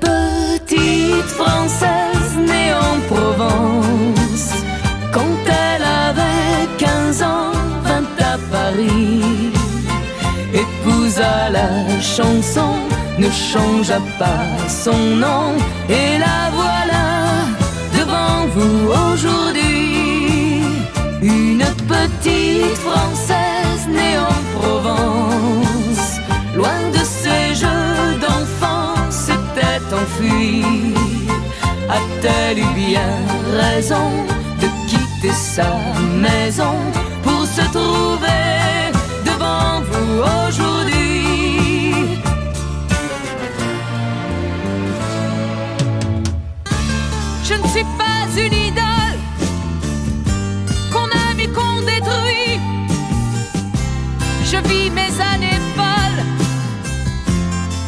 [0.00, 4.48] petite Française née en Provence
[5.12, 7.52] Quand elle avait 15 ans,
[7.84, 9.52] vint à Paris
[10.54, 12.72] Épousa la chanson,
[13.18, 15.52] ne changea pas son nom
[15.90, 17.04] Et la voilà
[17.98, 19.75] devant vous aujourd'hui
[22.08, 26.20] petite Française née en Provence
[26.54, 30.94] Loin de ces jeux d'enfants, s'était enfuie.
[31.88, 33.12] A-t-elle eu bien
[33.52, 34.10] raison
[34.60, 35.70] de quitter sa
[36.26, 36.76] maison
[37.22, 38.90] pour se trouver
[39.24, 41.94] devant vous aujourd'hui?
[47.44, 49.15] Je ne suis pas une idole
[54.48, 56.24] Je vis mes années folles,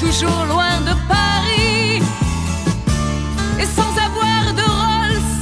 [0.01, 2.03] toujours loin de Paris.
[3.61, 5.33] Et sans avoir de Rolls,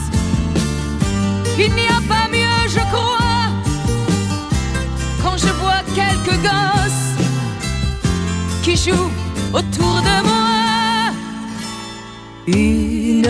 [1.59, 3.47] il n'y a pas mieux, je crois.
[5.23, 7.15] Quand je vois quelques gosses
[8.63, 9.13] qui jouent
[9.55, 11.13] autour de moi.
[12.47, 13.27] Une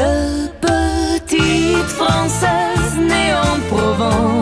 [0.60, 4.35] petite Française née en Provence.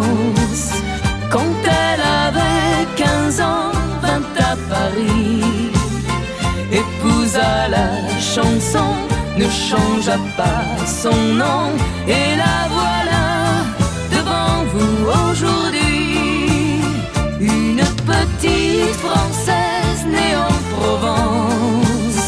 [9.39, 11.71] Ne changea pas son nom.
[12.07, 13.25] Et la voilà
[14.11, 14.97] devant vous
[15.31, 16.81] aujourd'hui.
[17.41, 22.23] Une petite Française née en Provence.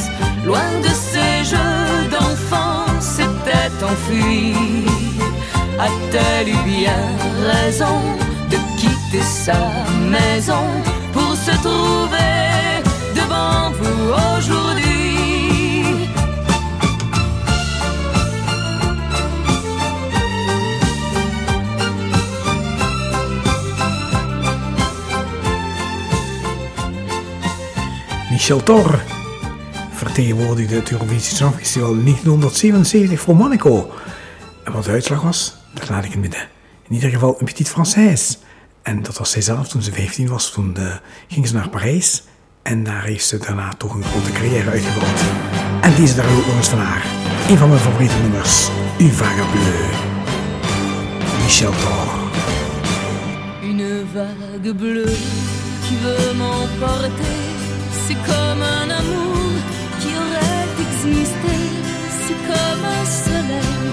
[0.45, 4.55] Loin de ces jeux d'enfants, s'était enfuie.
[5.79, 7.03] A-t-elle eu bien
[7.53, 8.01] raison
[8.51, 9.59] de quitter sa
[10.17, 10.67] maison
[11.13, 12.83] pour se trouver
[13.15, 14.66] devant vous aujourd'hui?
[28.47, 29.03] Michel Thor
[29.91, 33.91] vertegenwoordigde het Eurovisie Songfestival 1977 voor Monaco.
[34.65, 36.49] En wat de uitslag was, dat laat ik in het midden.
[36.89, 38.39] In ieder geval een petite Française.
[38.83, 40.51] En dat was zij zelf toen ze 15 was.
[40.51, 40.95] Toen eh,
[41.29, 42.23] ging ze naar Parijs.
[42.63, 45.21] En daar heeft ze daarna toch een grote carrière uitgebouwd.
[45.81, 47.05] En deze daar ook nog eens van haar.
[47.49, 48.69] Een van mijn favoriete nummers.
[48.99, 49.85] U vague bleu.
[51.43, 52.09] Michel Thor.
[53.63, 55.17] Une vague bleue
[55.83, 57.46] qui veut m'emporter.
[58.09, 59.51] C'est comme un amour
[60.01, 61.57] qui aurait existé.
[62.23, 63.87] C'est comme un soleil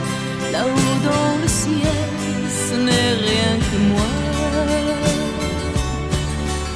[0.52, 2.08] là-haut dans le ciel.
[2.68, 4.12] Ce n'est rien que moi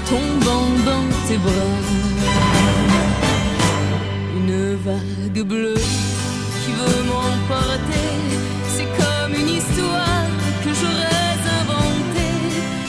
[0.09, 1.81] tombant dans tes bras.
[4.37, 5.83] Une vague bleue
[6.61, 8.09] qui veut m'emporter.
[8.75, 10.31] C'est comme une histoire
[10.63, 12.39] que j'aurais inventée.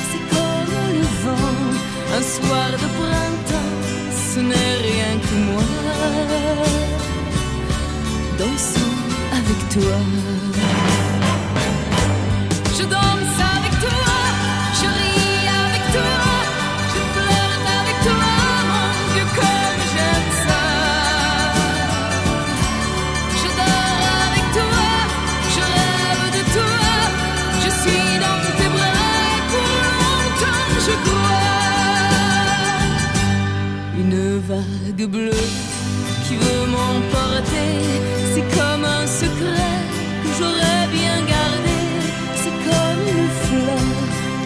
[0.08, 1.56] C'est comme le vent,
[2.16, 3.47] un soir de printemps.
[4.34, 5.62] Ce n'est rien que moi.
[8.38, 8.94] Dansant
[9.32, 10.47] avec toi.
[35.06, 35.30] Vague
[36.26, 37.70] qui veut m'emporter,
[38.34, 39.76] c'est comme un secret
[40.22, 41.78] que j'aurais bien gardé.
[42.34, 43.82] C'est comme une fleur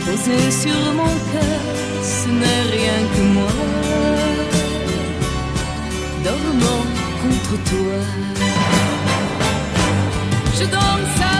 [0.04, 1.60] posée sur mon cœur,
[2.02, 3.52] ce n'est rien que moi.
[6.24, 6.86] Dormant
[7.22, 7.98] contre toi.
[10.58, 11.31] Je danse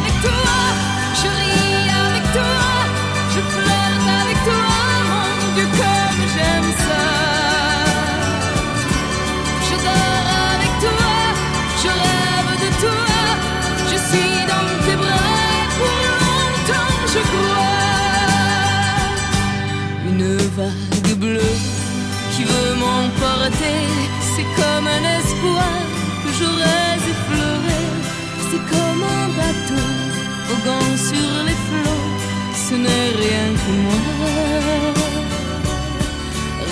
[30.64, 32.10] voguant sur les flots,
[32.55, 34.01] ce n'est rien que moi.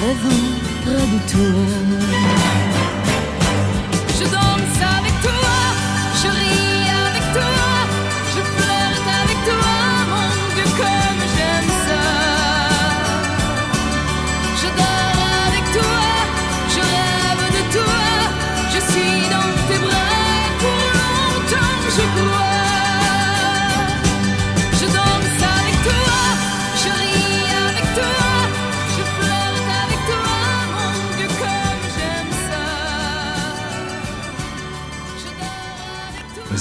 [0.01, 0.49] Rêvant
[0.83, 1.63] près de toi.
[4.19, 5.10] Je danse avec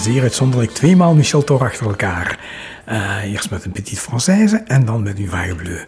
[0.09, 2.39] Zeer uitzonderlijk tweemaal Michel Thor achter elkaar.
[2.85, 5.83] Eh, eerst met een Petite Française en dan met een Vague Bleu.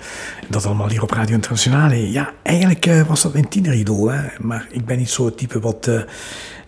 [0.49, 2.11] Dat allemaal hier op Radio Internationale.
[2.11, 4.11] Ja, eigenlijk eh, was dat mijn tieneridool.
[4.11, 4.27] Hè?
[4.39, 6.01] Maar ik ben niet zo het type wat, eh,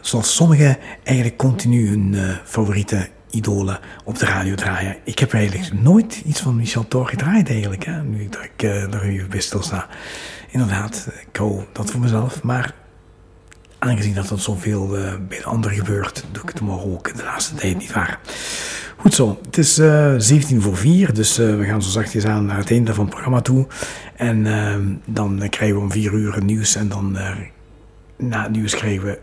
[0.01, 4.95] zoals sommigen, eigenlijk continu hun favoriete idolen op de radio draaien.
[5.03, 9.03] Ik heb eigenlijk nooit iets van Michel Thor gedraaid eigenlijk, hè, nu dat ik er
[9.03, 9.87] even bij stilsta.
[10.49, 12.73] Inderdaad, ik hou dat voor mezelf, maar
[13.83, 17.23] aangezien dat er zoveel uh, bij de anderen gebeurt, doe ik het maar ook de
[17.23, 18.19] laatste tijd niet waar.
[18.97, 22.45] Goed zo, het is uh, 17 voor 4, dus uh, we gaan zo zachtjes aan
[22.45, 23.67] naar het einde van het programma toe.
[24.15, 27.17] En uh, dan krijgen we om 4 uur het nieuws en dan
[28.17, 29.19] na het nieuws krijgen we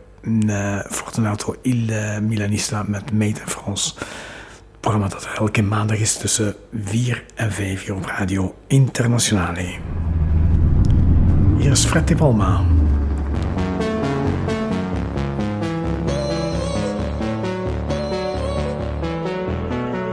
[0.90, 1.86] Fortunato Il
[2.22, 3.94] Milanista met Made in France.
[3.96, 6.54] Het programma dat elke maandag is tussen
[6.84, 9.78] 4 en 5 uur op Radio Internationale.
[11.58, 12.79] Hier is Fred Palma.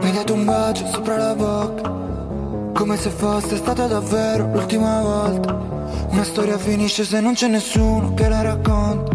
[0.08, 1.92] Mi hai dato un bacio sopra la bocca.
[2.74, 5.54] Come se fosse stata davvero l'ultima volta.
[6.12, 9.12] Una storia finisce se non c'è nessuno che la racconta.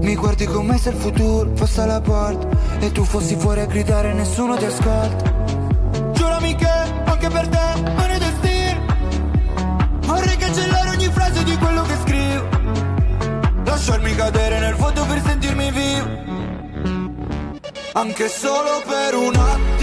[0.00, 2.48] Mi guardi come se il futuro fosse alla porta
[2.80, 5.32] E tu fossi fuori a gridare e nessuno ti ascolta.
[6.12, 6.72] Giurami che
[7.04, 8.80] anche per te non è destino.
[10.06, 12.48] Vorrei cancellare ogni frase di quello che scrivo.
[13.64, 16.22] Lasciarmi cadere nel vuoto per sentirmi vivo.
[17.96, 19.73] Anche solo per un attimo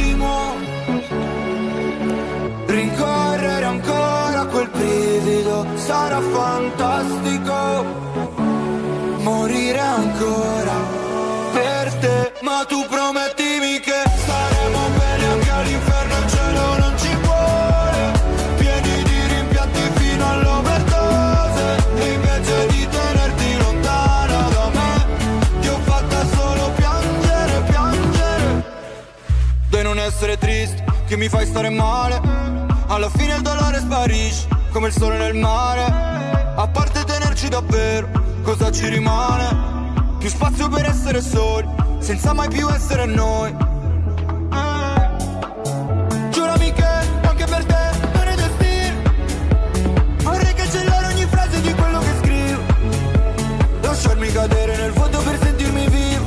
[2.65, 5.65] rincorrere ancora quel brivido.
[5.75, 7.53] Sarà fantastico
[9.19, 10.73] morire ancora
[11.53, 14.03] per te ma tu promettimi che
[31.11, 32.21] che mi fai stare male.
[32.87, 35.83] Alla fine il dolore sparisce come il sole nel mare.
[36.55, 38.07] A parte tenerci davvero
[38.43, 40.15] cosa ci rimane?
[40.19, 41.67] Più spazio per essere soli
[41.99, 43.53] senza mai più essere noi.
[46.29, 46.85] Giurami che
[47.27, 49.01] anche per te non è destino
[50.23, 52.61] Vorrei cancellare ogni frase di quello che scrivo.
[53.81, 56.25] Lasciarmi cadere nel vuoto per sentirmi vivo.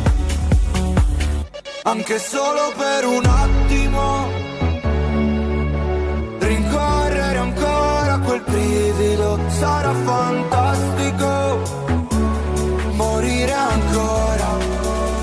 [1.85, 4.34] Anche solo per un attimo
[8.35, 11.83] quel brivido Sarà fantastico.
[12.93, 14.57] Morire ancora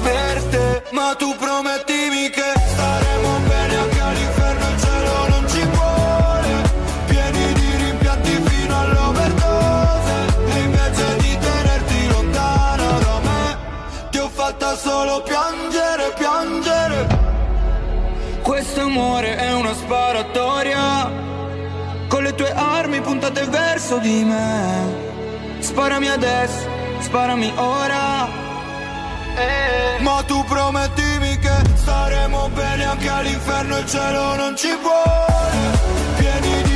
[0.04, 6.52] per te Ma tu promettimi che staremo bene anche all'inferno Il cielo non ci vuole.
[7.08, 10.16] Pieni di rimpianti fino all'overdose
[10.54, 13.58] E invece di tenerti lontana da me
[14.10, 17.20] Ti ho fatta solo piangere, piangere.
[18.42, 20.41] Questo amore è una sparatoria
[23.82, 25.60] verso di me.
[25.60, 26.68] Sparami adesso,
[27.00, 28.28] sparami ora.
[29.36, 30.02] Eh.
[30.02, 35.90] Ma tu promettimi che staremo bene anche all'inferno Il cielo non ci vuole.
[36.18, 36.71] Pieni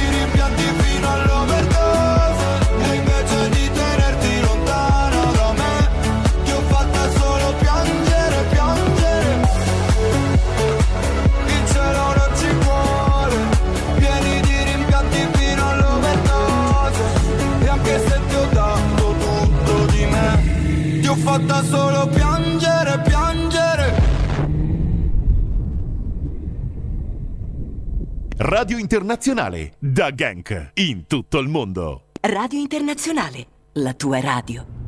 [28.65, 32.05] Radio Internazionale, da Genk, in tutto il mondo.
[32.21, 34.85] Radio Internazionale, la tua radio.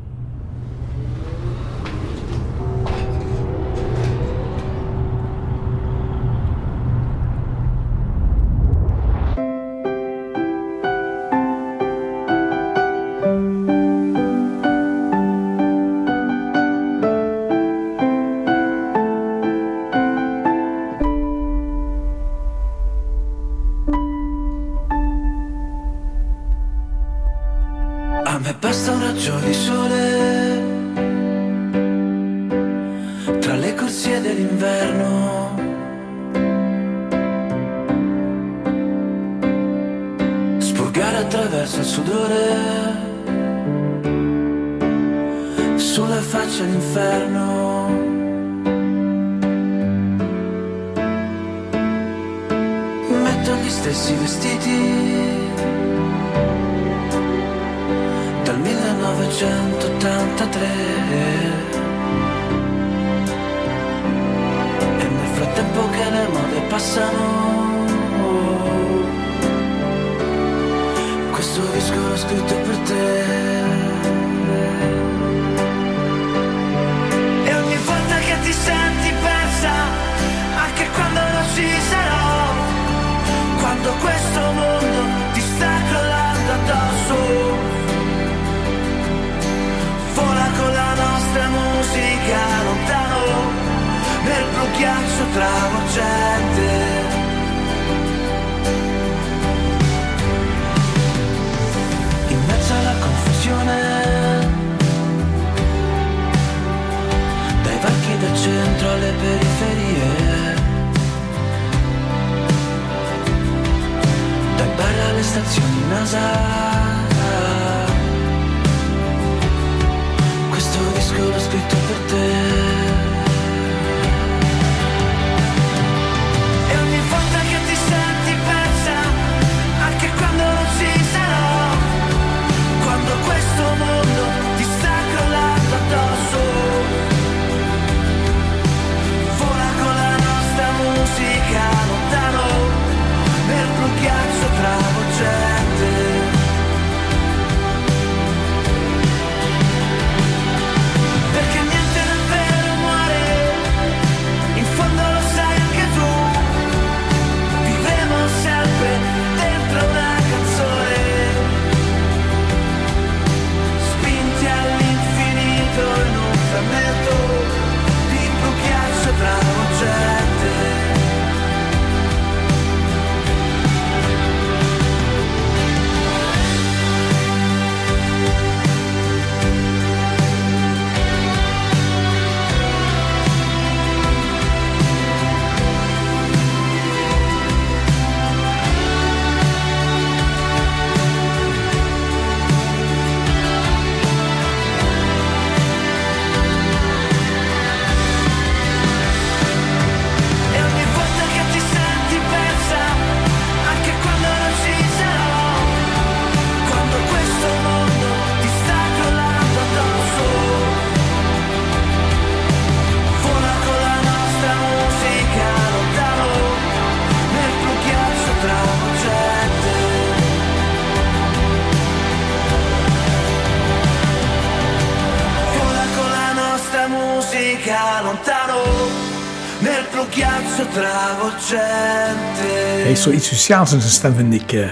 [232.98, 234.52] Heeft zoiets speciaals in zijn stem, vind ik.
[234.52, 234.68] eh,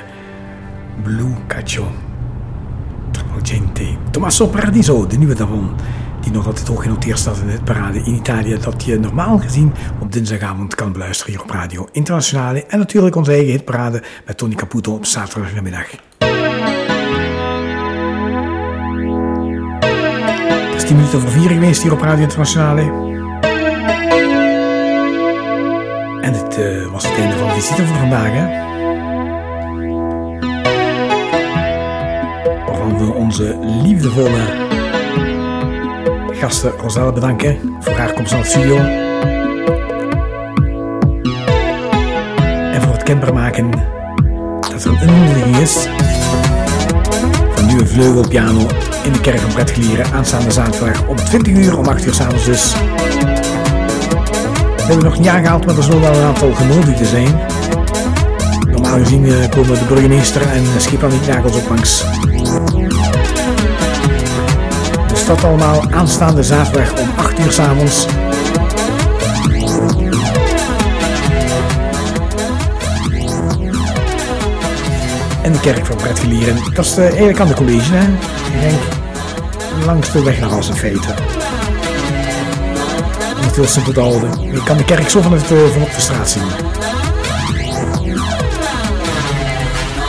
[1.03, 1.87] Blue Caccio.
[3.11, 3.85] Travolgente.
[4.11, 5.77] Tommaso Paradiso, de nieuwe daarvan.
[6.21, 8.59] Die nog altijd hoog genoteerd staat in het parade in Italië.
[8.61, 12.65] Dat je normaal gezien op dinsdagavond kan beluisteren hier op Radio Internationale.
[12.67, 15.87] En natuurlijk onze eigen hitparade met Tony Caputo op zaterdagmiddag.
[20.71, 23.16] Het is 10 minuten over 4 geweest hier op Radio Internationale.
[26.57, 28.31] Dit eh, was het einde van de visite voor vandaag.
[28.33, 28.47] Hè?
[32.67, 34.41] Waarvan we onze liefdevolle
[36.33, 38.77] gasten Roselle bedanken voor haar komst naar het studio.
[42.73, 43.71] En voor het kenbaar maken
[44.71, 45.89] dat er een innodiging is
[47.55, 48.67] van nieuwe vleugelpiano
[49.05, 52.75] in de kerk van Bredgelieren aanstaande zaterdag om 20 uur, om 8 uur s'avonds dus.
[54.87, 57.41] We hebben nog niet aangehaald, maar er zullen wel een aantal genodigden zijn.
[58.69, 62.05] Normaal gezien eh, komen de burgemeester en schipper niet nagels ook langs.
[65.09, 68.07] Dus dat allemaal aanstaande zaterdag om 8 uur s'avonds.
[75.43, 76.57] En de kerk van Bredgelieren.
[76.75, 78.07] Dat is de, eigenlijk aan de college, hè?
[78.61, 78.81] Denk
[79.85, 80.51] langs de weg naar.
[80.51, 81.46] Om het
[84.41, 86.43] Je kan de kerk zo van, het, eh, van op de straat zien.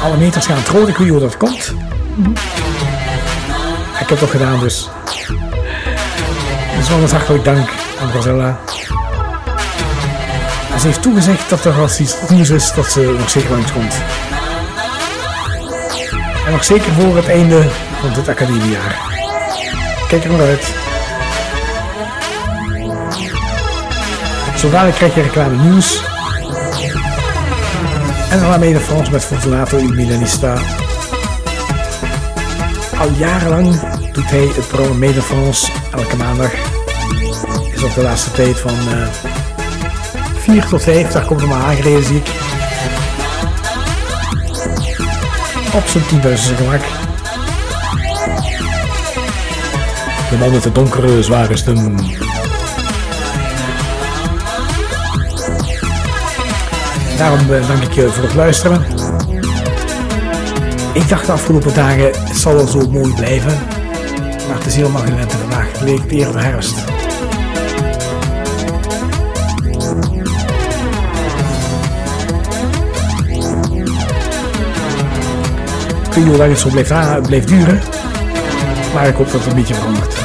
[0.04, 1.74] Alle meters gaan het rood, ik weet hoe dat komt.
[3.92, 4.90] Ik heb het toch gedaan, dus.
[6.78, 7.70] Dus wel een hartelijk dank
[8.02, 8.60] aan Rosella.
[10.74, 13.72] En ze heeft toegezegd dat er als iets nieuws is, dat ze nog zeker langs
[13.72, 13.96] komt.
[16.46, 17.70] En nog zeker voor het einde
[18.02, 18.98] van dit academiejaar.
[20.08, 20.87] Kijk er maar uit.
[24.58, 26.04] Zo dadelijk krijg je reclame nieuws.
[28.30, 30.54] En waarmee de Frans met Fortunato il Milanista.
[33.00, 33.80] Al jarenlang
[34.12, 36.52] doet hij het programma Mede France elke maandag.
[37.74, 39.08] Is op de laatste tijd van eh
[40.38, 42.28] 4 tot 5, daar komt er maar aangereden zie ik.
[45.74, 46.82] Op zijn 10.000 gemak.
[50.30, 51.96] De man met de donkere, zware stem.
[57.18, 58.82] Daarom eh, dank ik je voor het luisteren.
[60.94, 63.58] Ik dacht de afgelopen dagen, het zal wel zo mooi blijven.
[64.48, 65.72] Maar het is helemaal geen lente vandaag.
[65.72, 66.78] Het leek eerder herfst.
[76.04, 77.82] Ik weet niet hoe lang het zo blijft, duren.
[78.94, 80.16] Maar ik hoop dat het een beetje verandert.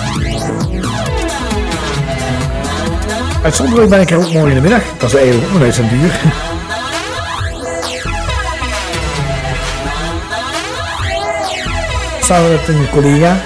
[3.43, 4.83] Uitzonderlijk ben ik er ook morgen in de middag.
[4.99, 6.42] Dat is eigenlijk ook nog eens een duur.
[12.33, 13.37] Samen met een collega.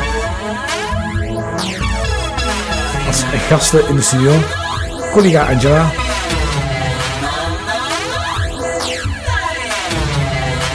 [3.06, 4.32] Als gasten in de studio.
[5.12, 5.90] Collega Angela.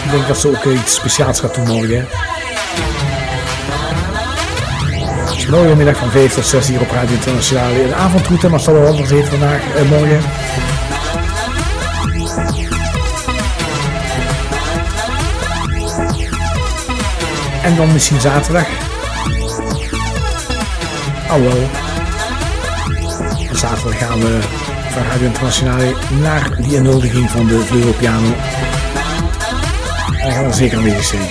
[0.03, 1.97] Ik denk dat ze ook iets speciaals gaat doen morgen.
[1.97, 2.05] hè.
[5.35, 7.83] Dus morgen middag van 5 tot 6 hier op Radio Internationale.
[7.83, 10.21] Een avondroute, maar zal wel anders heeft vandaag, eh, morgen.
[17.63, 18.65] En dan misschien zaterdag.
[21.29, 21.69] Oh wel.
[23.51, 24.39] Zaterdag gaan we
[24.89, 28.33] van Radio Internationale naar die inhuldiging van de vleugelpiano.
[30.21, 31.21] En gaan we zeker mee zijn.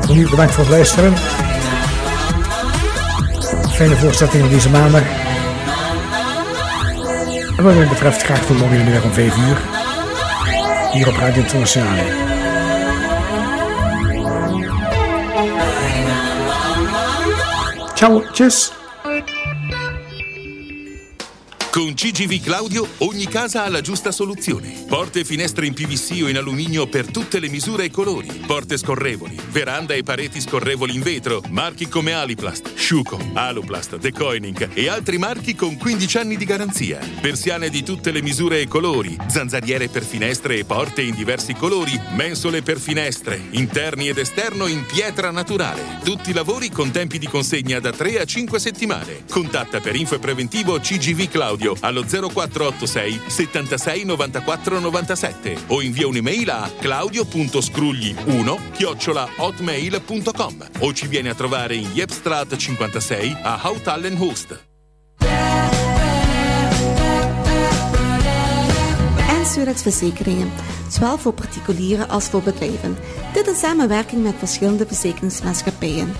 [0.00, 1.14] Voor nu bedankt voor het luisteren.
[3.70, 5.02] Fijne voorstelling deze maandag.
[7.56, 9.56] En wat mij betreft graag tot morgen middag om 5 uur.
[10.92, 12.29] Hier op Radio Internationale.
[18.00, 18.79] tell just
[21.80, 24.84] Con CGV Claudio ogni casa ha la giusta soluzione.
[24.86, 28.28] Porte e finestre in PVC o in alluminio per tutte le misure e colori.
[28.46, 31.42] Porte scorrevoli, veranda e pareti scorrevoli in vetro.
[31.48, 36.98] Marchi come Aliplast, Schuco, Aluplast, Decoining e altri marchi con 15 anni di garanzia.
[37.18, 39.16] Persiane di tutte le misure e colori.
[39.28, 41.98] Zanzariere per finestre e porte in diversi colori.
[42.14, 46.00] Mensole per finestre, interni ed esterno in pietra naturale.
[46.04, 49.24] Tutti i lavori con tempi di consegna da 3 a 5 settimane.
[49.30, 56.50] Contatta per info e preventivo CGV Claudio allo 0486 76 94 97 o invia un'email
[56.50, 64.68] a claudio.scrugli1 chiocciola hotmail.com o ci vieni a trovare in Jepstraat 56 a Houtallenhoost.
[69.40, 70.52] en Surex Verzekeringen,
[70.88, 72.96] zowel voor particulieren als voor bedrijven.
[73.32, 76.12] Dit in samenwerking met verschillende verzekeringsmaatschappijen.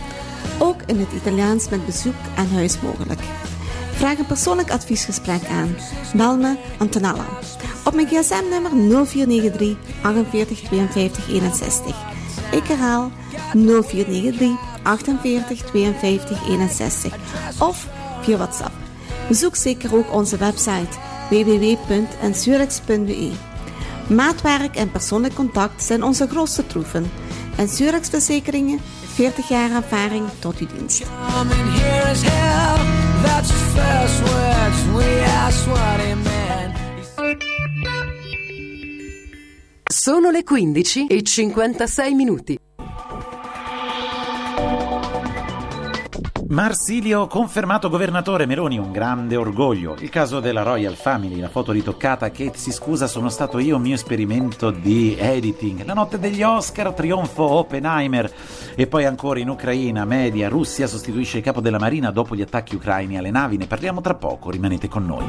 [0.58, 3.20] Ook in het Italiaans met bezoek aan huis mogelijk.
[4.00, 5.76] Vraag een persoonlijk adviesgesprek aan.
[6.14, 7.24] Bel me Antonella.
[7.84, 8.70] Op mijn gsm-nummer
[9.06, 11.96] 0493 48 52 61.
[12.50, 13.10] Ik herhaal
[13.52, 14.50] 0493
[14.82, 17.14] 48 52 61.
[17.58, 17.88] Of
[18.22, 18.72] via WhatsApp.
[19.28, 20.98] Bezoek zeker ook onze website
[21.30, 23.30] www.ensurex.be.
[24.06, 27.10] Maatwerk en persoonlijk contact zijn onze grootste troeven.
[27.56, 28.80] En Surex Verzekeringen,
[29.14, 31.02] 40 jaar ervaring tot uw dienst.
[39.92, 42.58] Sono le 15 e 56 minuti.
[46.50, 49.94] Marsilio confermato governatore Meloni, un grande orgoglio.
[50.00, 53.94] Il caso della Royal Family, la foto ritoccata, Kate si scusa, sono stato io, mio
[53.94, 55.84] esperimento di editing.
[55.84, 58.28] La notte degli Oscar, trionfo Oppenheimer.
[58.74, 62.74] E poi ancora in Ucraina, media, Russia sostituisce il capo della Marina dopo gli attacchi
[62.74, 63.56] ucraini alle navi.
[63.56, 65.26] Ne parliamo tra poco, rimanete con noi.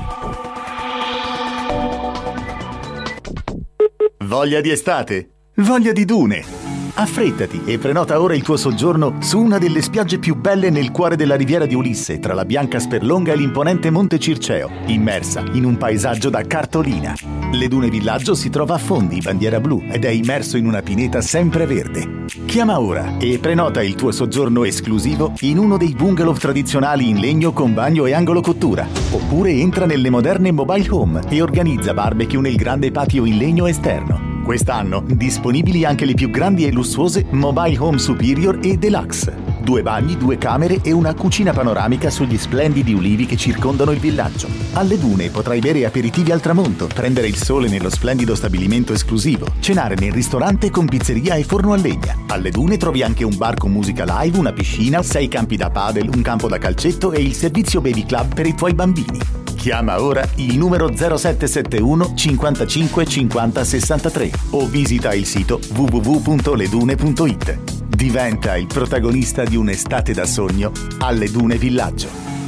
[4.26, 5.30] Voglia di estate?
[5.57, 6.61] Voglia di dune?
[6.93, 11.15] Affrettati e prenota ora il tuo soggiorno su una delle spiagge più belle nel cuore
[11.15, 15.77] della riviera di Ulisse, tra la bianca Sperlonga e l'imponente Monte Circeo, immersa in un
[15.77, 17.15] paesaggio da cartolina.
[17.51, 21.22] Le Dune Villaggio si trova a Fondi, bandiera blu, ed è immerso in una pineta
[21.22, 22.26] sempre-verde.
[22.45, 27.51] Chiama ora e prenota il tuo soggiorno esclusivo in uno dei bungalow tradizionali in legno
[27.53, 28.88] con bagno e angolo cottura.
[29.11, 34.31] Oppure entra nelle moderne mobile home e organizza barbecue nel grande patio in legno esterno.
[34.43, 39.34] Quest'anno disponibili anche le più grandi e lussuose Mobile Home Superior e Deluxe.
[39.61, 44.49] Due bagni, due camere e una cucina panoramica sugli splendidi ulivi che circondano il villaggio.
[44.73, 49.95] Alle dune potrai bere aperitivi al tramonto, prendere il sole nello splendido stabilimento esclusivo, cenare
[49.95, 52.18] nel ristorante con pizzeria e forno a legna.
[52.27, 56.09] Alle dune trovi anche un bar con musica live, una piscina, sei campi da padel,
[56.13, 59.40] un campo da calcetto e il servizio baby club per i tuoi bambini.
[59.62, 67.60] Chiama ora il numero 0771 55 50 63 o visita il sito www.ledune.it.
[67.88, 72.40] Diventa il protagonista di un'estate da sogno alle Dune Villaggio.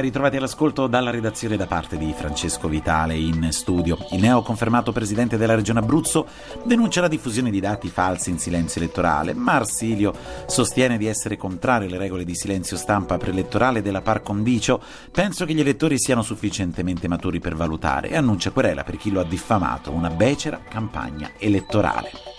[0.00, 3.98] Ritrovati all'ascolto dalla redazione da parte di Francesco Vitale in studio.
[4.10, 6.26] Il neo confermato presidente della regione Abruzzo
[6.64, 9.34] denuncia la diffusione di dati falsi in silenzio elettorale.
[9.34, 10.14] Marsilio
[10.46, 14.82] sostiene di essere contrario alle regole di silenzio stampa preelettorale della par condicio.
[15.10, 19.20] Penso che gli elettori siano sufficientemente maturi per valutare e annuncia querela per chi lo
[19.20, 22.29] ha diffamato, una becera campagna elettorale.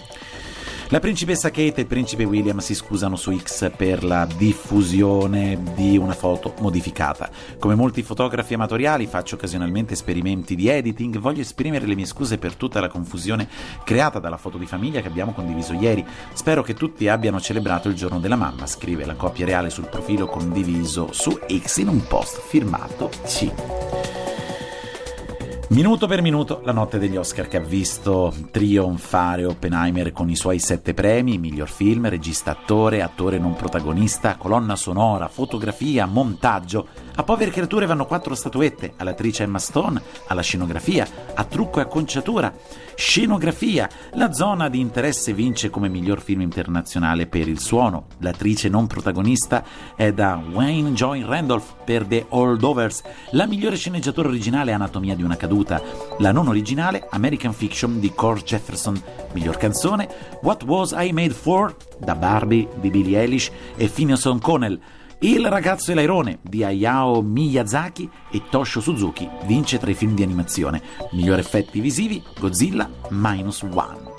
[0.92, 5.98] La principessa Kate e il principe William si scusano su X per la diffusione di
[5.98, 7.30] una foto modificata.
[7.58, 12.56] Come molti fotografi amatoriali faccio occasionalmente esperimenti di editing, voglio esprimere le mie scuse per
[12.56, 13.48] tutta la confusione
[13.86, 16.06] creata dalla foto di famiglia che abbiamo condiviso ieri.
[16.34, 20.26] Spero che tutti abbiano celebrato il giorno della mamma, scrive la coppia reale sul profilo
[20.26, 24.21] condiviso su X in un post firmato C.
[25.72, 30.60] Minuto per minuto, la notte degli Oscar che ha visto trionfare Oppenheimer con i suoi
[30.60, 36.88] sette premi, miglior film, regista attore, attore non protagonista, colonna sonora, fotografia, montaggio.
[37.14, 42.54] A povere creature vanno quattro statuette, all'attrice Emma Stone, alla scenografia, a trucco e acconciatura.
[42.96, 48.06] Scenografia, la zona di interesse vince come miglior film internazionale per il suono.
[48.20, 49.64] L'attrice non protagonista
[49.96, 53.02] è da Wayne Joy Randolph per The Holdovers.
[53.32, 55.82] La migliore sceneggiatura originale Anatomia di una caduta.
[56.20, 59.02] La non originale American Fiction di Core Jefferson.
[59.34, 60.08] Miglior canzone
[60.42, 64.80] What Was I Made For da Barbie di Billie Eilish e Phineas O'Connell.
[65.24, 70.24] Il ragazzo e l'airone di Hayao Miyazaki e Toshio Suzuki vince tra i film di
[70.24, 70.82] animazione.
[71.12, 74.10] Miglior effetti visivi Godzilla Minus One.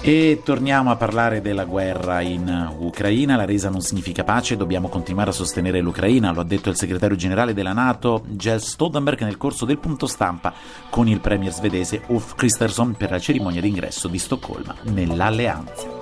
[0.00, 3.34] E torniamo a parlare della guerra in Ucraina.
[3.34, 7.16] La resa non significa pace, dobbiamo continuare a sostenere l'Ucraina, lo ha detto il segretario
[7.16, 10.54] generale della Nato, Jens Stoltenberg, nel corso del punto stampa
[10.88, 16.01] con il premier svedese Ulf Kristersson per la cerimonia d'ingresso di Stoccolma nell'alleanza.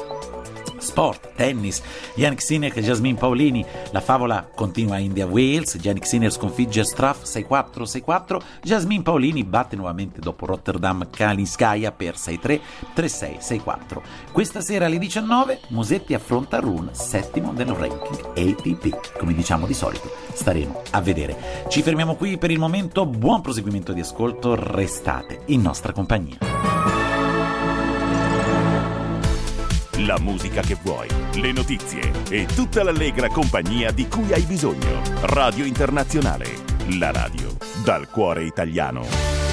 [0.81, 1.83] Sport, tennis,
[2.15, 3.65] Yannick Sinner e Jasmine Paolini.
[3.91, 5.79] La favola continua a India-Wales.
[5.81, 8.41] Yannick Sinner sconfigge Straff 6-4, 6-4.
[8.63, 12.61] Jasmine Paolini batte nuovamente dopo Rotterdam Kalinskaya per 6-3,
[12.95, 14.01] 3-6, 6-4.
[14.33, 19.19] Questa sera alle 19 Musetti affronta Rune, settimo del ranking ATP.
[19.19, 21.67] Come diciamo di solito, staremo a vedere.
[21.69, 23.07] Ci fermiamo qui per il momento.
[23.07, 24.55] Buon proseguimento di ascolto.
[24.55, 27.10] Restate in nostra compagnia.
[30.07, 35.03] La musica che vuoi, le notizie e tutta l'allegra compagnia di cui hai bisogno.
[35.23, 36.47] Radio Internazionale,
[36.99, 37.55] la radio
[37.85, 39.50] dal cuore italiano.